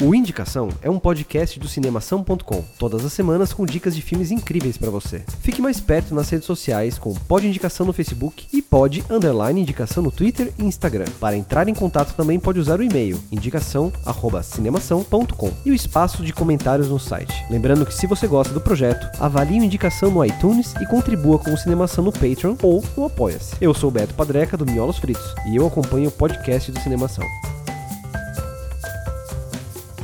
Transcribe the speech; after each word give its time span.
O 0.00 0.14
Indicação 0.14 0.68
é 0.80 0.88
um 0.88 0.96
podcast 0.96 1.58
do 1.58 1.66
cinemação.com, 1.66 2.64
todas 2.78 3.04
as 3.04 3.12
semanas 3.12 3.52
com 3.52 3.66
dicas 3.66 3.96
de 3.96 4.00
filmes 4.00 4.30
incríveis 4.30 4.78
pra 4.78 4.90
você. 4.90 5.24
Fique 5.40 5.60
mais 5.60 5.80
perto 5.80 6.14
nas 6.14 6.30
redes 6.30 6.46
sociais 6.46 6.96
com 6.96 7.12
Pod 7.12 7.44
Indicação 7.44 7.84
no 7.84 7.92
Facebook 7.92 8.46
e 8.52 8.62
Pod 8.62 9.04
Underline 9.10 9.60
Indicação 9.60 10.00
no 10.00 10.12
Twitter 10.12 10.52
e 10.56 10.64
Instagram. 10.64 11.06
Para 11.18 11.36
entrar 11.36 11.68
em 11.68 11.74
contato 11.74 12.14
também 12.14 12.38
pode 12.38 12.60
usar 12.60 12.78
o 12.78 12.82
e-mail 12.84 13.20
indicação@cinemação.com 13.32 15.52
e 15.66 15.72
o 15.72 15.74
espaço 15.74 16.22
de 16.22 16.32
comentários 16.32 16.88
no 16.88 17.00
site. 17.00 17.34
Lembrando 17.50 17.84
que 17.84 17.92
se 17.92 18.06
você 18.06 18.28
gosta 18.28 18.54
do 18.54 18.60
projeto, 18.60 19.10
avalie 19.18 19.60
o 19.60 19.64
Indicação 19.64 20.12
no 20.12 20.24
iTunes 20.24 20.74
e 20.80 20.86
contribua 20.86 21.40
com 21.40 21.52
o 21.52 21.58
Cinemação 21.58 22.04
no 22.04 22.12
Patreon 22.12 22.54
ou 22.62 22.84
no 22.96 23.06
Apoia-se. 23.06 23.56
Eu 23.60 23.74
sou 23.74 23.88
o 23.88 23.92
Beto 23.92 24.14
Padreca 24.14 24.56
do 24.56 24.64
Miolos 24.64 24.98
Fritos 24.98 25.34
e 25.50 25.56
eu 25.56 25.66
acompanho 25.66 26.08
o 26.08 26.12
podcast 26.12 26.70
do 26.70 26.78
Cinemação. 26.78 27.26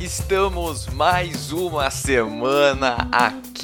Estamos 0.05 0.85
mais 0.85 1.51
uma 1.51 1.89
semana 1.89 3.09
aqui. 3.11 3.54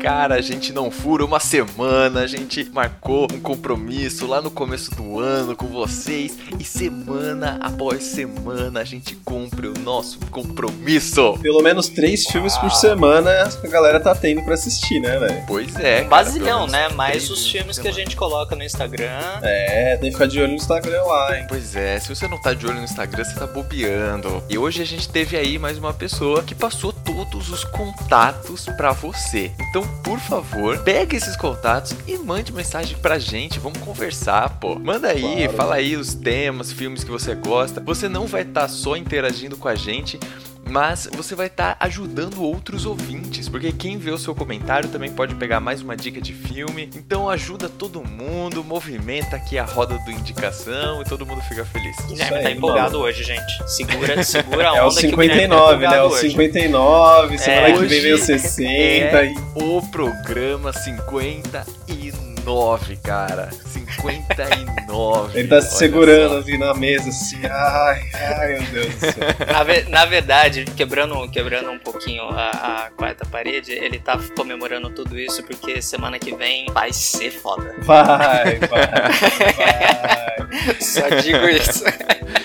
Cara, 0.00 0.34
a 0.34 0.40
gente 0.40 0.72
não 0.72 0.90
fura 0.90 1.24
uma 1.24 1.40
semana, 1.40 2.20
a 2.20 2.26
gente 2.26 2.64
marcou 2.72 3.26
um 3.32 3.40
compromisso 3.40 4.26
lá 4.26 4.42
no 4.42 4.50
começo 4.50 4.90
do 4.94 5.18
ano 5.18 5.56
com 5.56 5.66
vocês 5.66 6.36
e 6.58 6.64
semana 6.64 7.58
após 7.60 8.02
semana 8.02 8.80
a 8.80 8.84
gente 8.84 9.16
cumpre 9.16 9.68
o 9.68 9.74
nosso 9.80 10.18
compromisso. 10.30 11.38
Pelo 11.40 11.62
menos 11.62 11.88
três 11.88 12.26
filmes 12.26 12.56
por 12.58 12.70
semana 12.70 13.48
a 13.62 13.68
galera 13.68 14.00
tá 14.00 14.14
tendo 14.14 14.42
pra 14.42 14.54
assistir, 14.54 15.00
né, 15.00 15.18
velho? 15.18 15.44
Pois 15.46 15.74
é, 15.76 15.98
cara, 15.98 16.08
Basilhão, 16.08 16.66
né? 16.66 16.88
Mais 16.90 17.30
os 17.30 17.46
filmes 17.46 17.78
que 17.78 17.88
a 17.88 17.92
gente 17.92 18.16
coloca 18.16 18.54
no 18.54 18.62
Instagram. 18.62 19.40
É, 19.42 19.96
tem 19.96 20.10
que 20.10 20.12
ficar 20.12 20.26
de 20.26 20.38
olho 20.38 20.48
no 20.48 20.54
Instagram 20.54 21.02
lá, 21.02 21.38
hein? 21.38 21.46
Pois 21.48 21.74
é, 21.76 21.98
se 21.98 22.08
você 22.08 22.28
não 22.28 22.40
tá 22.40 22.54
de 22.54 22.66
olho 22.66 22.76
no 22.76 22.84
Instagram, 22.84 23.24
você 23.24 23.34
tá 23.34 23.46
bobeando. 23.46 24.42
E 24.48 24.58
hoje 24.58 24.82
a 24.82 24.86
gente 24.86 25.08
teve 25.08 25.36
aí 25.36 25.58
mais 25.58 25.78
uma 25.78 25.92
pessoa 25.92 26.42
que 26.42 26.54
passou 26.54 26.93
todos 27.44 27.50
os 27.50 27.64
contatos 27.64 28.66
pra 28.76 28.92
você. 28.92 29.52
Então, 29.68 29.82
por 30.02 30.18
favor, 30.18 30.78
pega 30.78 31.16
esses 31.16 31.36
contatos 31.36 31.94
e 32.06 32.16
mande 32.16 32.52
mensagem 32.52 32.96
pra 32.98 33.18
gente. 33.18 33.58
Vamos 33.58 33.78
conversar, 33.80 34.48
pô. 34.58 34.78
Manda 34.78 35.08
aí, 35.08 35.20
Claro. 35.44 35.52
fala 35.56 35.74
aí 35.76 35.96
os 35.96 36.14
temas, 36.14 36.72
filmes 36.72 37.04
que 37.04 37.10
você 37.10 37.34
gosta. 37.34 37.80
Você 37.80 38.08
não 38.08 38.26
vai 38.26 38.42
estar 38.42 38.68
só 38.68 38.96
interagindo 38.96 39.56
com 39.56 39.68
a 39.68 39.74
gente. 39.74 40.18
Mas 40.68 41.08
você 41.12 41.34
vai 41.34 41.46
estar 41.46 41.76
ajudando 41.80 42.42
outros 42.42 42.86
ouvintes, 42.86 43.48
porque 43.48 43.72
quem 43.72 43.98
vê 43.98 44.10
o 44.10 44.18
seu 44.18 44.34
comentário 44.34 44.88
também 44.88 45.10
pode 45.10 45.34
pegar 45.34 45.60
mais 45.60 45.82
uma 45.82 45.96
dica 45.96 46.20
de 46.20 46.32
filme. 46.32 46.90
Então 46.94 47.28
ajuda 47.28 47.68
todo 47.68 48.02
mundo, 48.02 48.64
movimenta 48.64 49.36
aqui 49.36 49.58
a 49.58 49.64
roda 49.64 49.98
do 49.98 50.10
indicação 50.10 51.00
e 51.02 51.04
todo 51.04 51.24
mundo 51.26 51.40
fica 51.42 51.64
feliz. 51.64 51.96
Guilherme 52.06 52.36
aí, 52.38 52.42
tá 52.44 52.50
empolgado 52.50 52.92
mano. 52.94 53.04
hoje, 53.04 53.22
gente. 53.24 53.70
Segura, 53.70 54.22
segura 54.24 54.70
a 54.70 54.76
É 54.76 54.82
o 54.82 54.88
onda 54.88 55.00
que 55.00 55.06
o 55.06 55.16
Guilherme 55.16 55.48
tá 55.48 55.56
59, 55.56 55.76
né? 55.76 55.86
empolgado 55.86 56.08
O 56.08 56.10
hoje. 56.12 56.28
59, 56.30 57.38
semana 57.38 57.68
É, 57.68 57.72
que 57.72 57.84
vem 57.86 58.00
vem 58.00 58.12
o 58.12 58.14
hoje 58.14 58.24
60 58.24 58.62
é 58.64 59.26
e. 59.26 59.34
O 59.54 59.82
programa 59.90 60.72
59, 60.72 62.23
cara. 63.02 63.50
59. 63.52 65.38
Ele 65.38 65.48
tá 65.48 65.60
se 65.62 65.76
segurando 65.76 66.36
assim 66.36 66.58
na 66.58 66.74
mesa, 66.74 67.08
assim. 67.08 67.40
Ai, 67.46 68.02
ai, 68.14 68.48
meu 68.58 68.62
Deus 68.70 68.94
do 68.94 69.00
céu. 69.00 69.14
Na, 69.52 69.62
ve- 69.62 69.86
na 69.88 70.04
verdade, 70.04 70.64
quebrando, 70.76 71.28
quebrando 71.30 71.70
um 71.70 71.78
pouquinho 71.78 72.24
a, 72.28 72.50
a 72.86 72.90
quarta 72.96 73.24
parede, 73.26 73.72
ele 73.72 73.98
tá 73.98 74.18
comemorando 74.36 74.90
tudo 74.90 75.18
isso 75.18 75.42
porque 75.44 75.80
semana 75.80 76.18
que 76.18 76.34
vem 76.34 76.66
vai 76.72 76.92
ser 76.92 77.30
foda. 77.30 77.74
Vai, 77.78 78.58
vai, 78.58 78.68
vai. 78.68 80.74
Só 80.80 81.08
digo 81.20 81.48
isso. 81.48 81.84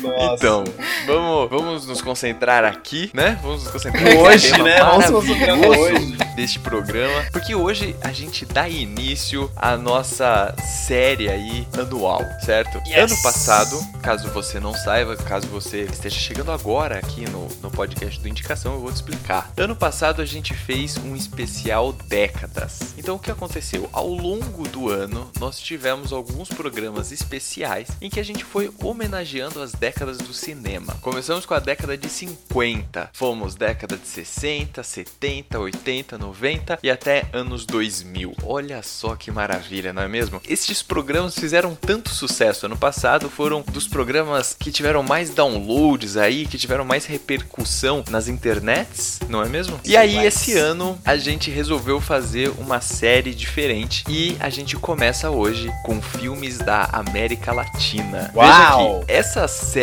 Nossa. 0.00 0.34
Então, 0.34 0.64
vamos, 1.06 1.50
vamos 1.50 1.86
nos 1.86 2.00
concentrar 2.00 2.64
aqui, 2.64 3.10
né? 3.12 3.38
Vamos 3.42 3.64
nos 3.64 3.72
concentrar 3.72 4.16
Hoje, 4.16 4.50
tema 4.50 4.64
né? 4.64 4.78
Vamos 4.78 5.10
nos 5.10 5.26
concentrar 5.26 5.58
hoje. 5.58 6.16
deste 6.34 6.58
programa, 6.58 7.26
porque 7.32 7.54
hoje 7.54 7.94
a 8.02 8.12
gente 8.12 8.46
dá 8.46 8.68
início 8.68 9.50
à 9.54 9.76
nossa 9.76 10.54
série 10.86 11.28
aí 11.28 11.68
anual, 11.78 12.24
certo? 12.44 12.80
Yes. 12.86 13.10
Ano 13.12 13.22
passado, 13.22 13.78
caso 14.02 14.28
você 14.30 14.58
não 14.58 14.72
saiba, 14.72 15.16
caso 15.16 15.46
você 15.48 15.82
esteja 15.82 16.18
chegando 16.18 16.50
agora 16.50 16.98
aqui 16.98 17.28
no, 17.28 17.46
no 17.62 17.70
podcast 17.70 18.18
do 18.20 18.28
Indicação, 18.28 18.74
eu 18.74 18.80
vou 18.80 18.90
te 18.90 18.96
explicar. 18.96 19.52
Ano 19.56 19.76
passado 19.76 20.22
a 20.22 20.24
gente 20.24 20.54
fez 20.54 20.96
um 20.96 21.14
especial 21.14 21.92
décadas. 21.92 22.94
Então 22.96 23.16
o 23.16 23.18
que 23.18 23.30
aconteceu? 23.30 23.88
Ao 23.92 24.08
longo 24.08 24.66
do 24.68 24.88
ano, 24.88 25.30
nós 25.38 25.58
tivemos 25.58 26.12
alguns 26.12 26.48
programas 26.48 27.12
especiais 27.12 27.88
em 28.00 28.08
que 28.08 28.18
a 28.18 28.24
gente 28.24 28.44
foi 28.44 28.70
homenageando 28.82 29.60
as 29.60 29.72
décadas 29.72 29.89
do 29.90 30.32
cinema. 30.32 30.96
Começamos 31.02 31.44
com 31.44 31.52
a 31.52 31.58
década 31.58 31.98
de 31.98 32.08
50, 32.08 33.10
fomos 33.12 33.54
década 33.54 33.96
de 33.96 34.06
60, 34.06 34.82
70, 34.82 35.58
80, 35.58 36.16
90 36.16 36.78
e 36.82 36.90
até 36.90 37.26
anos 37.32 37.66
2000. 37.66 38.34
Olha 38.44 38.82
só 38.82 39.16
que 39.16 39.30
maravilha, 39.30 39.92
não 39.92 40.00
é 40.00 40.08
mesmo? 40.08 40.40
Estes 40.48 40.80
programas 40.80 41.34
fizeram 41.34 41.74
tanto 41.74 42.10
sucesso 42.10 42.66
ano 42.66 42.76
passado, 42.76 43.28
foram 43.28 43.62
dos 43.62 43.88
programas 43.88 44.56
que 44.58 44.70
tiveram 44.70 45.02
mais 45.02 45.30
downloads 45.30 46.16
aí, 46.16 46.46
que 46.46 46.56
tiveram 46.56 46.84
mais 46.84 47.04
repercussão 47.04 48.04
nas 48.08 48.28
internets, 48.28 49.18
não 49.28 49.42
é 49.42 49.48
mesmo? 49.48 49.78
E 49.84 49.96
aí 49.96 50.24
esse 50.24 50.56
ano 50.56 50.98
a 51.04 51.16
gente 51.16 51.50
resolveu 51.50 52.00
fazer 52.00 52.50
uma 52.58 52.80
série 52.80 53.34
diferente 53.34 54.04
e 54.08 54.36
a 54.38 54.48
gente 54.48 54.76
começa 54.76 55.30
hoje 55.30 55.70
com 55.84 56.00
filmes 56.00 56.58
da 56.58 56.84
América 56.92 57.52
Latina. 57.52 58.30
Uau! 58.34 58.94
Veja 59.00 59.04
que 59.06 59.12
essa 59.12 59.48
série 59.48 59.79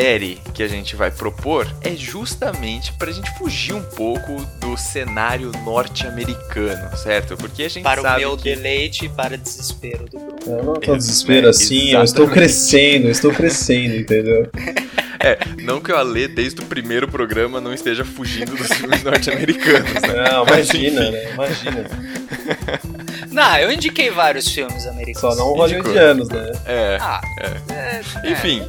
que 0.54 0.62
a 0.62 0.68
gente 0.68 0.96
vai 0.96 1.10
propor 1.10 1.68
é 1.82 1.96
justamente 1.96 2.94
pra 2.94 3.12
gente 3.12 3.30
fugir 3.38 3.74
um 3.74 3.82
pouco 3.82 4.46
do 4.60 4.78
cenário 4.78 5.52
norte-americano, 5.66 6.96
certo? 6.96 7.36
Porque 7.36 7.64
a 7.64 7.70
gente 7.70 7.84
Para 7.84 8.02
o 8.02 8.04
sabe 8.04 8.20
meu 8.20 8.38
que 8.38 8.44
deleite 8.44 9.06
e 9.06 9.10
para 9.10 9.34
o 9.34 9.38
desespero 9.38 10.06
do 10.06 10.20
Bruno. 10.20 10.38
Eu 10.46 10.64
não 10.64 10.74
tô 10.76 10.94
É, 10.94 10.98
desespero 10.98 11.48
é, 11.48 11.50
assim, 11.50 11.94
eu 11.94 12.04
estou 12.04 12.28
crescendo, 12.28 13.08
eu 13.08 13.12
estou 13.12 13.34
crescendo, 13.34 13.96
entendeu? 13.96 14.50
É, 15.20 15.40
não 15.64 15.82
que 15.82 15.92
o 15.92 15.96
Ale 15.98 16.28
desde 16.28 16.62
o 16.62 16.66
primeiro 16.66 17.08
programa 17.08 17.60
não 17.60 17.74
esteja 17.74 18.06
fugindo 18.06 18.56
dos 18.56 18.68
filmes 18.68 19.02
norte-americanos, 19.02 19.94
né? 19.94 20.30
Não, 20.32 20.46
imagina, 20.46 21.10
né? 21.10 21.34
Imagina. 21.34 21.86
Não, 23.32 23.58
eu 23.58 23.72
indiquei 23.72 24.10
vários 24.10 24.48
filmes 24.48 24.86
americanos. 24.86 25.36
Só 25.36 25.36
não 25.36 25.54
hollywoodianos, 25.54 26.30
né? 26.30 26.52
É. 26.66 26.98
Ah, 27.00 27.22
é, 27.40 27.74
é. 27.74 28.32
Enfim, 28.32 28.64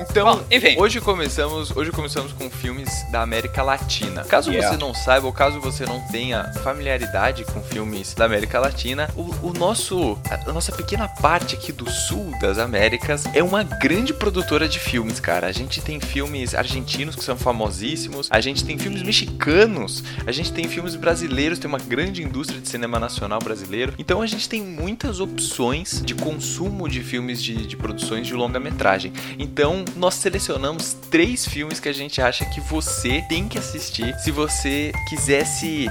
então 0.00 0.36
Bom, 0.36 0.44
enfim. 0.50 0.76
hoje 0.78 1.00
começamos, 1.00 1.74
hoje 1.76 1.92
começamos 1.92 2.32
com 2.32 2.48
filmes 2.50 2.90
da 3.10 3.22
América 3.22 3.62
Latina. 3.62 4.24
Caso 4.24 4.50
Yeah. 4.56 4.70
você 4.70 4.82
não 4.82 4.94
saiba 4.94 5.26
ou 5.26 5.32
caso 5.32 5.60
você 5.60 5.84
não 5.84 6.00
tenha 6.08 6.44
familiaridade 6.62 7.44
com 7.44 7.60
filmes 7.60 8.14
da 8.14 8.24
América 8.24 8.58
Latina, 8.58 9.10
o, 9.14 9.48
o 9.48 9.52
nosso 9.52 10.16
a 10.30 10.52
nossa 10.52 10.72
pequena 10.72 11.08
parte 11.08 11.54
aqui 11.56 11.72
do 11.72 11.90
sul 11.90 12.32
das 12.40 12.58
Américas 12.58 13.24
é 13.34 13.42
uma 13.42 13.62
grande 13.62 14.14
produtora 14.14 14.68
de 14.68 14.78
filmes, 14.78 15.20
cara. 15.20 15.46
A 15.48 15.52
gente 15.52 15.80
tem 15.82 16.00
filmes 16.00 16.54
argentinos 16.54 17.14
que 17.14 17.24
são 17.24 17.36
famosíssimos, 17.36 18.28
a 18.30 18.40
gente 18.40 18.64
tem 18.64 18.78
filmes 18.78 19.02
mexicanos, 19.02 20.02
a 20.26 20.32
gente 20.32 20.52
tem 20.52 20.68
filmes 20.68 20.94
brasileiros, 20.94 21.58
tem 21.58 21.68
uma 21.68 21.78
grande 21.78 22.22
indústria 22.22 22.60
de 22.60 22.68
cinema 22.68 22.98
nacional 22.98 23.40
brasileiro. 23.40 23.92
Então 23.98 24.20
a 24.20 24.26
gente 24.26 24.48
tem 24.48 24.62
muitas 24.62 25.20
opções 25.20 26.02
de 26.04 26.14
consumo 26.14 26.88
de 26.88 27.02
filmes 27.02 27.42
de, 27.42 27.66
de 27.66 27.76
produções 27.76 28.26
de 28.26 28.34
longa-metragem. 28.34 29.12
Então 29.38 29.84
nós 29.96 30.14
selecionamos 30.14 30.96
três 31.10 31.46
filmes 31.46 31.80
que 31.80 31.88
a 31.88 31.92
gente 31.92 32.20
acha 32.20 32.44
que 32.44 32.60
você 32.60 33.24
tem 33.28 33.48
que 33.48 33.58
assistir 33.58 34.14
se 34.18 34.30
você 34.30 34.92
quiser 35.08 35.44
se, 35.44 35.88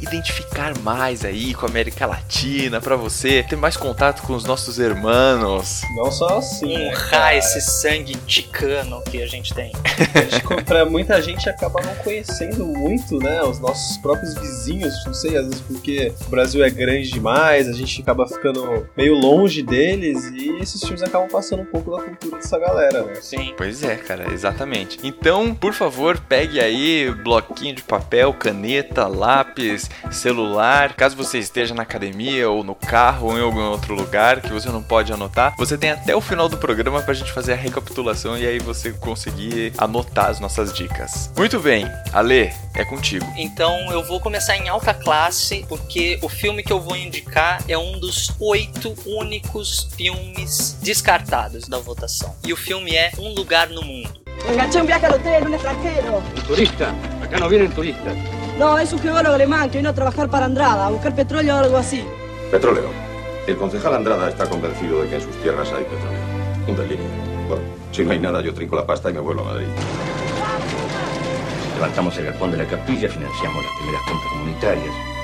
identificar 0.00 0.76
mais 0.80 1.24
aí 1.24 1.54
com 1.54 1.66
a 1.66 1.68
América 1.68 2.06
Latina, 2.06 2.80
pra 2.80 2.96
você 2.96 3.42
ter 3.42 3.56
mais 3.56 3.76
contato 3.76 4.22
com 4.22 4.34
os 4.34 4.44
nossos 4.44 4.78
irmãos. 4.78 5.82
Não 5.96 6.10
só 6.10 6.38
assim. 6.38 6.76
né, 6.76 6.88
Honrar 6.88 7.10
cara? 7.10 7.36
esse 7.36 7.60
sangue 7.60 8.16
ticano 8.26 9.02
que 9.02 9.22
a 9.22 9.26
gente 9.26 9.54
tem. 9.54 9.72
A 10.14 10.20
gente, 10.22 10.64
pra 10.64 10.84
muita 10.84 11.20
gente 11.22 11.48
acaba 11.48 11.80
não 11.82 11.94
conhecendo 11.96 12.64
muito, 12.66 13.18
né? 13.18 13.42
Os 13.42 13.58
nossos 13.58 13.96
próprios 13.98 14.34
vizinhos, 14.34 14.94
não 15.04 15.14
sei, 15.14 15.36
às 15.36 15.44
vezes 15.46 15.60
porque 15.60 16.12
o 16.26 16.30
Brasil 16.30 16.64
é 16.64 16.70
grande 16.70 17.10
demais 17.10 17.25
mais, 17.26 17.68
a 17.68 17.72
gente 17.72 18.00
acaba 18.02 18.24
ficando 18.28 18.88
meio 18.96 19.14
longe 19.14 19.60
deles 19.60 20.26
e 20.26 20.50
esses 20.60 20.80
filmes 20.80 21.02
acabam 21.02 21.28
passando 21.28 21.62
um 21.62 21.66
pouco 21.66 21.90
da 21.90 22.00
cultura 22.00 22.36
dessa 22.36 22.56
galera, 22.56 23.02
né? 23.02 23.16
Sim. 23.16 23.52
Pois 23.56 23.82
é, 23.82 23.96
cara, 23.96 24.32
exatamente. 24.32 25.00
Então, 25.02 25.52
por 25.52 25.72
favor, 25.72 26.20
pegue 26.20 26.60
aí 26.60 27.10
bloquinho 27.24 27.74
de 27.74 27.82
papel, 27.82 28.32
caneta, 28.32 29.08
lápis, 29.08 29.90
celular. 30.12 30.94
Caso 30.94 31.16
você 31.16 31.38
esteja 31.38 31.74
na 31.74 31.82
academia 31.82 32.48
ou 32.48 32.62
no 32.62 32.76
carro 32.76 33.32
ou 33.32 33.36
em 33.36 33.42
algum 33.42 33.70
outro 33.70 33.96
lugar 33.96 34.40
que 34.40 34.52
você 34.52 34.68
não 34.68 34.82
pode 34.82 35.12
anotar, 35.12 35.52
você 35.58 35.76
tem 35.76 35.90
até 35.90 36.14
o 36.14 36.20
final 36.20 36.48
do 36.48 36.56
programa 36.56 37.02
pra 37.02 37.12
gente 37.12 37.32
fazer 37.32 37.54
a 37.54 37.56
recapitulação 37.56 38.38
e 38.38 38.46
aí 38.46 38.60
você 38.60 38.92
conseguir 38.92 39.72
anotar 39.76 40.30
as 40.30 40.38
nossas 40.38 40.72
dicas. 40.72 41.32
Muito 41.36 41.58
bem, 41.58 41.86
Ale, 42.12 42.52
é 42.72 42.84
contigo. 42.84 43.26
Então 43.36 43.90
eu 43.90 44.04
vou 44.04 44.20
começar 44.20 44.56
em 44.56 44.68
alta 44.68 44.94
classe, 44.94 45.66
porque 45.68 46.20
o 46.22 46.28
filme 46.28 46.62
que 46.62 46.72
eu 46.72 46.80
vou 46.80 46.96
indicar 46.96 47.15
é 47.68 47.78
um 47.78 47.98
dos 47.98 48.32
oito 48.40 48.94
únicos 49.06 49.88
filmes 49.96 50.78
descartados 50.82 51.68
da 51.68 51.78
votação. 51.78 52.34
E 52.44 52.52
o 52.52 52.56
filme 52.56 52.94
é 52.94 53.10
Um 53.18 53.34
Lugar 53.34 53.70
no 53.70 53.82
Mundo. 53.82 54.20
Enganché 54.48 54.80
un 54.80 54.86
viaje 54.86 55.06
al 55.06 55.14
hotel, 55.14 55.46
un 55.46 55.54
extranjero. 55.54 56.22
Un 56.36 56.42
turista. 56.42 56.94
Acá 57.22 57.38
no 57.38 57.48
vienen 57.48 57.72
turistas. 57.72 58.14
No, 58.58 58.78
es 58.78 58.92
un 58.92 59.00
geólogo 59.00 59.34
alemán 59.34 59.70
que 59.70 59.78
vino 59.78 59.90
a 59.90 59.94
trabajar 59.94 60.28
para 60.28 60.46
Andrada, 60.46 60.86
a 60.86 60.90
buscar 60.90 61.14
petróleo 61.14 61.56
o 61.56 61.58
algo 61.58 61.76
así. 61.76 62.04
Petróleo. 62.50 62.90
El 63.46 63.56
concejal 63.56 63.94
Andrada 63.94 64.28
está 64.28 64.48
convencido 64.48 65.02
de 65.02 65.08
que 65.08 65.16
en 65.16 65.22
sus 65.22 65.36
tierras 65.42 65.68
hay 65.72 65.84
petróleo. 65.84 66.20
Un 66.68 66.76
delirio. 66.76 67.06
Bueno, 67.48 67.62
si 67.92 68.04
no 68.04 68.12
hay 68.12 68.18
nada, 68.18 68.40
yo 68.42 68.52
trinco 68.54 68.76
la 68.76 68.86
pasta 68.86 69.10
y 69.10 69.14
me 69.14 69.20
vuelvo 69.20 69.42
a 69.42 69.44
Madrid. 69.44 69.66
Levantamos 71.74 72.16
el 72.18 72.26
galpón 72.26 72.50
de 72.52 72.58
la 72.58 72.66
capilla, 72.66 73.08
financiamos 73.08 73.64
las 73.64 73.76
primeras 73.76 74.02
compras 74.08 74.32
comunitarias. 74.32 75.15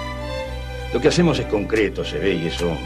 Lo 0.93 1.01
que 1.01 1.09
hacemos 1.09 1.39
es 1.39 1.47
concreto, 1.47 2.05
se 2.05 2.19
ve 2.19 2.35
y 2.35 2.47
eso 2.49 2.77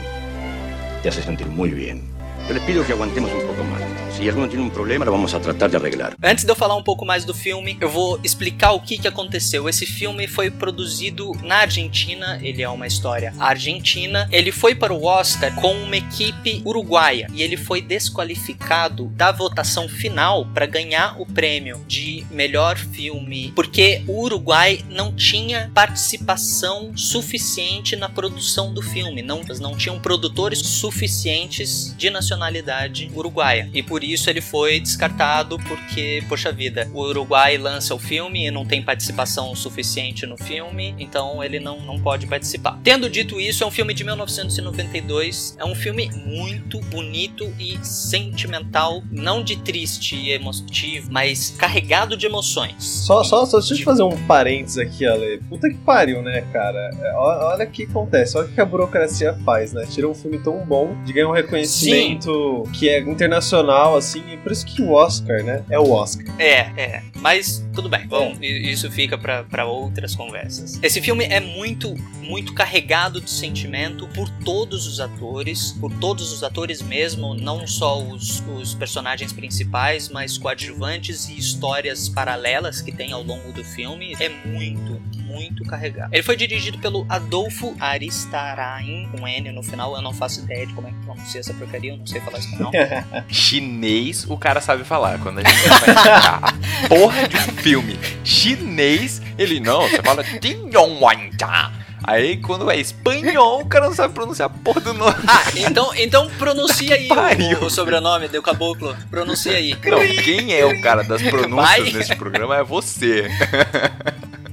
te 1.02 1.08
hace 1.08 1.22
sentir 1.22 1.48
muy 1.48 1.70
bien. 1.70 2.02
Yo 2.46 2.54
les 2.54 2.62
pido 2.62 2.86
que 2.86 2.92
aguantemos 2.92 3.32
un 3.32 3.40
poco 3.40 3.64
más. 3.64 4.05
Si 4.16 4.26
alguno 4.26 4.48
tiene 4.48 4.62
un 4.62 4.70
problema, 4.70 5.04
vamos 5.04 5.34
a 5.34 5.40
tratar 5.40 5.70
de 5.70 5.76
arreglar. 5.76 6.16
Antes 6.22 6.46
de 6.46 6.50
eu 6.50 6.56
falar 6.56 6.74
um 6.74 6.82
pouco 6.82 7.04
mais 7.04 7.26
do 7.26 7.34
filme, 7.34 7.76
eu 7.82 7.90
vou 7.90 8.18
explicar 8.24 8.72
o 8.72 8.80
que, 8.80 8.96
que 8.96 9.06
aconteceu. 9.06 9.68
Esse 9.68 9.84
filme 9.84 10.26
foi 10.26 10.50
produzido 10.50 11.32
na 11.42 11.56
Argentina, 11.56 12.40
ele 12.42 12.62
é 12.62 12.68
uma 12.68 12.86
história 12.86 13.34
argentina. 13.38 14.26
Ele 14.32 14.50
foi 14.50 14.74
para 14.74 14.94
o 14.94 15.04
Oscar 15.04 15.54
com 15.56 15.74
uma 15.74 15.98
equipe 15.98 16.62
uruguaia 16.64 17.28
e 17.34 17.42
ele 17.42 17.58
foi 17.58 17.82
desqualificado 17.82 19.12
da 19.14 19.30
votação 19.30 19.86
final 19.86 20.46
para 20.46 20.64
ganhar 20.64 21.20
o 21.20 21.26
prêmio 21.26 21.84
de 21.86 22.24
melhor 22.30 22.78
filme, 22.78 23.52
porque 23.54 24.02
o 24.08 24.22
Uruguai 24.22 24.82
não 24.88 25.14
tinha 25.14 25.70
participação 25.74 26.96
suficiente 26.96 27.94
na 27.96 28.08
produção 28.08 28.72
do 28.72 28.80
filme, 28.80 29.20
não, 29.20 29.42
não 29.60 29.76
tinham 29.76 30.00
produtores 30.00 30.60
suficientes 30.60 31.94
de 31.98 32.08
nacionalidade 32.08 33.10
uruguaia. 33.14 33.68
E 33.74 33.82
por 33.82 34.05
isso 34.12 34.28
ele 34.30 34.40
foi 34.40 34.80
descartado 34.80 35.58
porque, 35.58 36.22
poxa 36.28 36.52
vida, 36.52 36.88
o 36.92 37.02
Uruguai 37.02 37.58
lança 37.58 37.94
o 37.94 37.98
filme 37.98 38.46
e 38.46 38.50
não 38.50 38.64
tem 38.64 38.82
participação 38.82 39.54
suficiente 39.54 40.26
no 40.26 40.36
filme, 40.36 40.94
então 40.98 41.42
ele 41.42 41.58
não, 41.60 41.80
não 41.80 41.98
pode 41.98 42.26
participar. 42.26 42.78
Tendo 42.82 43.08
dito 43.08 43.40
isso, 43.40 43.64
é 43.64 43.66
um 43.66 43.70
filme 43.70 43.94
de 43.94 44.04
1992, 44.04 45.56
é 45.58 45.64
um 45.64 45.74
filme 45.74 46.10
muito 46.24 46.80
bonito 46.82 47.52
e 47.58 47.78
sentimental, 47.84 49.02
não 49.10 49.42
de 49.42 49.56
triste 49.56 50.16
e 50.16 50.30
emotivo, 50.30 51.10
mas 51.10 51.54
carregado 51.58 52.16
de 52.16 52.26
emoções. 52.26 52.74
Só, 52.78 53.22
só, 53.24 53.44
só 53.46 53.58
deixa 53.58 53.74
eu 53.74 53.78
te 53.78 53.84
fazer 53.84 54.02
um 54.02 54.16
parênteses 54.26 54.78
aqui, 54.78 55.06
Ale. 55.06 55.40
Puta 55.48 55.68
que 55.68 55.76
pariu, 55.78 56.22
né, 56.22 56.42
cara? 56.52 56.90
É, 57.00 57.16
Olha, 57.16 57.64
o 57.64 57.70
que 57.70 57.84
acontece, 57.84 58.36
olha 58.36 58.46
o 58.46 58.52
que 58.52 58.60
a 58.60 58.64
burocracia 58.64 59.34
faz, 59.44 59.72
né? 59.72 59.86
Tira 59.90 60.08
um 60.08 60.14
filme 60.14 60.38
tão 60.38 60.64
bom 60.64 60.96
de 61.04 61.12
ganhar 61.12 61.28
um 61.28 61.32
reconhecimento 61.32 62.64
que 62.72 62.88
é 62.88 63.00
internacional, 63.00 63.95
assim, 63.96 64.22
e 64.32 64.36
por 64.36 64.52
isso 64.52 64.66
que 64.66 64.82
o 64.82 64.92
Oscar, 64.92 65.42
né? 65.42 65.64
É 65.70 65.78
o 65.78 65.90
Oscar. 65.90 66.26
É, 66.38 66.72
é. 66.76 67.02
Mas 67.16 67.64
tudo 67.74 67.88
bem. 67.88 68.06
Bom, 68.06 68.36
isso 68.40 68.90
fica 68.90 69.16
pra 69.16 69.44
pra 69.44 69.64
outras 69.64 70.14
conversas. 70.14 70.78
Esse 70.82 71.00
filme 71.00 71.24
é 71.24 71.40
muito, 71.40 71.94
muito 72.20 72.52
carregado 72.52 73.20
de 73.20 73.30
sentimento 73.30 74.06
por 74.08 74.28
todos 74.44 74.86
os 74.86 75.00
atores, 75.00 75.72
por 75.80 75.92
todos 75.98 76.32
os 76.32 76.42
atores 76.42 76.82
mesmo, 76.82 77.34
não 77.34 77.66
só 77.66 78.02
os, 78.02 78.42
os 78.46 78.74
personagens 78.74 79.32
principais, 79.32 80.08
mas 80.08 80.36
coadjuvantes 80.36 81.28
e 81.28 81.38
histórias 81.38 82.08
paralelas 82.08 82.80
que 82.80 82.92
tem 82.92 83.12
ao 83.12 83.22
longo 83.22 83.52
do 83.52 83.64
filme. 83.64 84.14
É 84.20 84.28
muito, 84.28 85.00
muito 85.36 85.64
carregado. 85.64 86.12
Ele 86.12 86.22
foi 86.22 86.36
dirigido 86.36 86.78
pelo 86.78 87.04
Adolfo 87.08 87.76
Aristarain, 87.78 89.08
com 89.12 89.28
N 89.28 89.52
no 89.52 89.62
final. 89.62 89.94
Eu 89.94 90.02
não 90.02 90.12
faço 90.12 90.40
ideia 90.40 90.66
de 90.66 90.72
como 90.72 90.88
é 90.88 90.90
que 90.90 90.96
pronuncia 91.04 91.40
essa 91.40 91.52
porcaria, 91.52 91.92
eu 91.92 91.98
não 91.98 92.06
sei 92.06 92.20
falar 92.20 92.38
espanhol. 92.38 92.72
Chinês, 93.28 94.24
o 94.28 94.36
cara 94.38 94.60
sabe 94.60 94.84
falar. 94.84 95.18
Quando 95.18 95.40
a 95.40 95.42
gente 95.42 95.68
vai 95.68 95.94
a 95.94 96.40
porra 96.88 97.28
de 97.28 97.36
um 97.36 97.56
filme 97.56 97.98
chinês, 98.24 99.20
ele 99.38 99.60
não, 99.60 99.82
você 99.82 100.02
fala 100.02 100.24
Tingyongwanja. 100.24 101.86
Aí 102.04 102.36
quando 102.36 102.70
é 102.70 102.78
espanhol, 102.78 103.62
o 103.62 103.66
cara 103.66 103.86
não 103.86 103.94
sabe 103.94 104.14
pronunciar 104.14 104.48
a 104.48 104.52
porra 104.52 104.80
do 104.80 104.94
nome. 104.94 105.16
Ah, 105.26 105.42
então, 105.56 105.92
então 105.96 106.30
pronuncia 106.38 106.94
aí 106.94 107.08
Pariu. 107.08 107.58
o, 107.62 107.64
o 107.64 107.70
sobrenome 107.70 108.28
do 108.28 108.40
caboclo. 108.42 108.96
Pronuncia 109.10 109.52
aí. 109.52 109.76
Não, 109.84 109.98
quem 110.22 110.54
é 110.54 110.64
o 110.64 110.80
cara 110.80 111.02
das 111.02 111.22
pronúncias 111.22 111.80
Vai. 111.80 111.92
nesse 111.92 112.14
programa 112.14 112.56
é 112.56 112.62
você. 112.62 113.28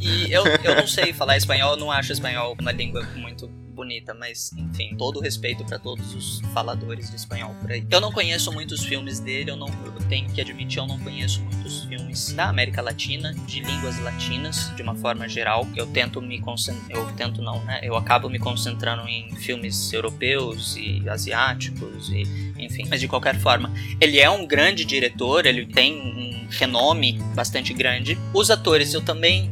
E 0.04 0.32
eu, 0.32 0.44
eu 0.46 0.76
não 0.76 0.86
sei 0.86 1.14
falar 1.14 1.38
espanhol, 1.38 1.78
não 1.78 1.90
acho 1.90 2.12
espanhol 2.12 2.58
uma 2.60 2.74
língua 2.74 3.08
muito 3.16 3.48
bonita, 3.48 4.14
mas 4.14 4.52
enfim, 4.54 4.96
todo 4.98 5.20
respeito 5.20 5.64
pra 5.66 5.80
todos 5.80 6.14
os 6.14 6.42
faladores 6.54 7.10
de 7.10 7.16
espanhol 7.16 7.56
por 7.60 7.72
aí. 7.72 7.86
Eu 7.90 8.02
não 8.02 8.12
conheço 8.12 8.52
muitos 8.52 8.84
filmes 8.84 9.20
dele, 9.20 9.52
eu 9.52 9.56
não 9.56 9.68
eu 9.68 10.08
tenho 10.10 10.30
que 10.30 10.42
admitir, 10.42 10.80
eu 10.80 10.86
não 10.86 11.00
conheço 11.00 11.42
muitos 11.42 11.86
filmes 11.86 12.34
da 12.34 12.50
América 12.50 12.82
Latina, 12.82 13.34
de 13.48 13.62
línguas 13.62 13.98
latinas, 14.00 14.72
de 14.76 14.82
uma 14.82 14.94
forma 14.96 15.28
geral. 15.28 15.68
Eu 15.76 15.88
tento 15.88 16.22
me 16.22 16.40
concentrar, 16.40 16.92
eu 16.92 17.12
tento 17.14 17.42
não, 17.42 17.64
né? 17.64 17.80
Eu 17.82 17.96
acabo 17.96 18.30
me 18.30 18.40
concentrando 18.40 19.08
em 19.08 19.34
filmes 19.38 19.92
europeus 19.92 20.76
e 20.76 21.08
asiáticos 21.10 22.10
e 22.10 22.24
enfim, 22.58 22.86
mas 22.90 23.00
de 23.00 23.08
qualquer 23.08 23.40
forma, 23.40 23.74
ele 24.00 24.20
é 24.20 24.30
um 24.30 24.46
grande 24.46 24.86
diretor, 24.86 25.46
ele 25.46 25.66
tem 25.66 25.94
um 25.96 26.48
renome 26.50 27.20
bastante 27.36 27.74
grande. 27.74 28.18
Os 28.34 28.52
atores 28.52 28.94
eu 28.94 29.02
também 29.02 29.52